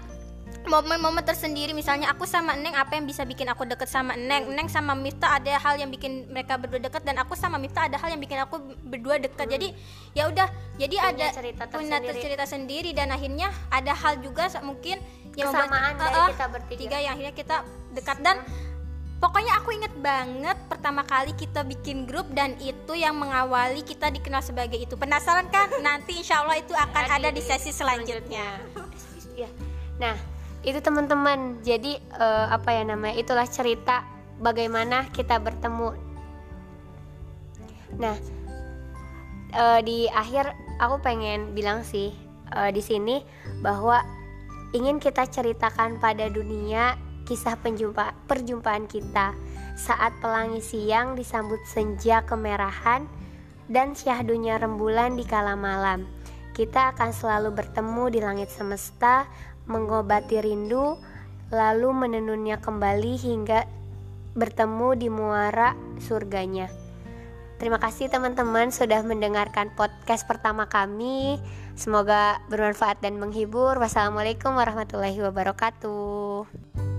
momen-momen 0.69 1.25
tersendiri. 1.25 1.73
Misalnya 1.73 2.13
aku 2.13 2.29
sama 2.29 2.53
Neng 2.53 2.77
apa 2.77 2.95
yang 2.95 3.09
bisa 3.09 3.25
bikin 3.25 3.49
aku 3.49 3.65
deket 3.65 3.89
sama 3.89 4.13
Neng? 4.13 4.53
Neng 4.53 4.69
sama 4.69 4.93
Miftah 4.93 5.41
ada 5.41 5.57
hal 5.57 5.81
yang 5.81 5.89
bikin 5.89 6.29
mereka 6.29 6.55
berdua 6.61 6.79
deket 6.85 7.01
dan 7.01 7.17
aku 7.17 7.33
sama 7.33 7.57
Miftah 7.57 7.89
ada 7.89 7.97
hal 7.97 8.13
yang 8.13 8.21
bikin 8.21 8.37
aku 8.45 8.61
berdua 8.85 9.17
deket. 9.17 9.49
Jadi 9.49 9.73
ya 10.13 10.29
udah. 10.29 10.47
Jadi 10.77 10.95
punya 11.01 11.09
ada 11.09 11.25
cerita 11.33 11.63
punya 11.71 11.97
cerita 12.03 12.45
sendiri 12.45 12.93
dan 12.93 13.09
akhirnya 13.09 13.49
ada 13.73 13.91
hal 13.97 14.21
juga 14.21 14.47
mungkin 14.61 15.01
yang 15.33 15.49
kesamaan 15.49 15.97
membuat, 15.97 16.11
dari 16.13 16.21
uh, 16.21 16.29
kita 16.29 16.47
bertiga? 16.53 16.97
yang 17.01 17.13
akhirnya 17.17 17.33
kita 17.33 17.57
dekat. 17.97 18.17
Dan 18.21 18.37
Pokoknya 19.23 19.55
aku 19.55 19.71
inget 19.71 19.95
banget 20.03 20.59
pertama 20.67 21.07
kali 21.07 21.31
kita 21.39 21.63
bikin 21.63 22.03
grup 22.03 22.27
dan 22.35 22.59
itu 22.59 22.91
yang 22.91 23.15
mengawali 23.15 23.79
kita 23.79 24.11
dikenal 24.11 24.43
sebagai 24.43 24.75
itu. 24.75 24.99
Penasaran 24.99 25.47
kan? 25.47 25.71
Nanti 25.87 26.19
insya 26.19 26.43
Allah 26.43 26.59
itu 26.59 26.75
akan 26.75 27.03
ada 27.07 27.31
di 27.31 27.39
sesi 27.39 27.71
selanjutnya. 27.71 28.59
Ya. 29.39 29.47
Nah, 29.93 30.17
itu 30.65 30.83
teman-teman. 30.83 31.63
Jadi 31.63 31.95
uh, 32.19 32.51
apa 32.51 32.75
ya 32.75 32.83
namanya? 32.83 33.15
Itulah 33.15 33.47
cerita 33.47 34.03
bagaimana 34.43 35.07
kita 35.15 35.39
bertemu. 35.39 35.95
Nah, 37.95 38.17
uh, 39.55 39.79
di 39.79 40.09
akhir 40.11 40.51
aku 40.83 40.99
pengen 40.99 41.55
bilang 41.55 41.85
sih 41.87 42.11
uh, 42.51 42.73
di 42.73 42.83
sini 42.83 43.23
bahwa 43.63 44.03
ingin 44.75 44.99
kita 44.99 45.23
ceritakan 45.29 46.01
pada 46.01 46.27
dunia 46.27 46.97
kisah 47.33 47.57
penjumpa, 47.57 48.13
perjumpaan 48.29 48.85
kita 48.85 49.33
saat 49.73 50.13
pelangi 50.21 50.61
siang 50.61 51.17
disambut 51.17 51.57
senja 51.65 52.21
kemerahan 52.29 53.09
dan 53.65 53.97
syahdunya 53.97 54.61
rembulan 54.61 55.17
di 55.17 55.25
kala 55.25 55.57
malam. 55.57 56.05
Kita 56.53 56.93
akan 56.93 57.09
selalu 57.09 57.57
bertemu 57.57 58.03
di 58.13 58.19
langit 58.21 58.53
semesta, 58.53 59.25
mengobati 59.65 60.45
rindu, 60.45 60.93
lalu 61.49 61.89
menenunnya 62.05 62.61
kembali 62.61 63.17
hingga 63.17 63.65
bertemu 64.37 64.93
di 64.93 65.09
muara 65.09 65.73
surganya. 65.97 66.69
Terima 67.57 67.81
kasih 67.81 68.13
teman-teman 68.13 68.69
sudah 68.69 69.01
mendengarkan 69.01 69.73
podcast 69.73 70.29
pertama 70.29 70.69
kami. 70.69 71.41
Semoga 71.73 72.37
bermanfaat 72.53 73.01
dan 73.01 73.17
menghibur. 73.17 73.81
Wassalamualaikum 73.81 74.53
warahmatullahi 74.53 75.17
wabarakatuh. 75.17 76.92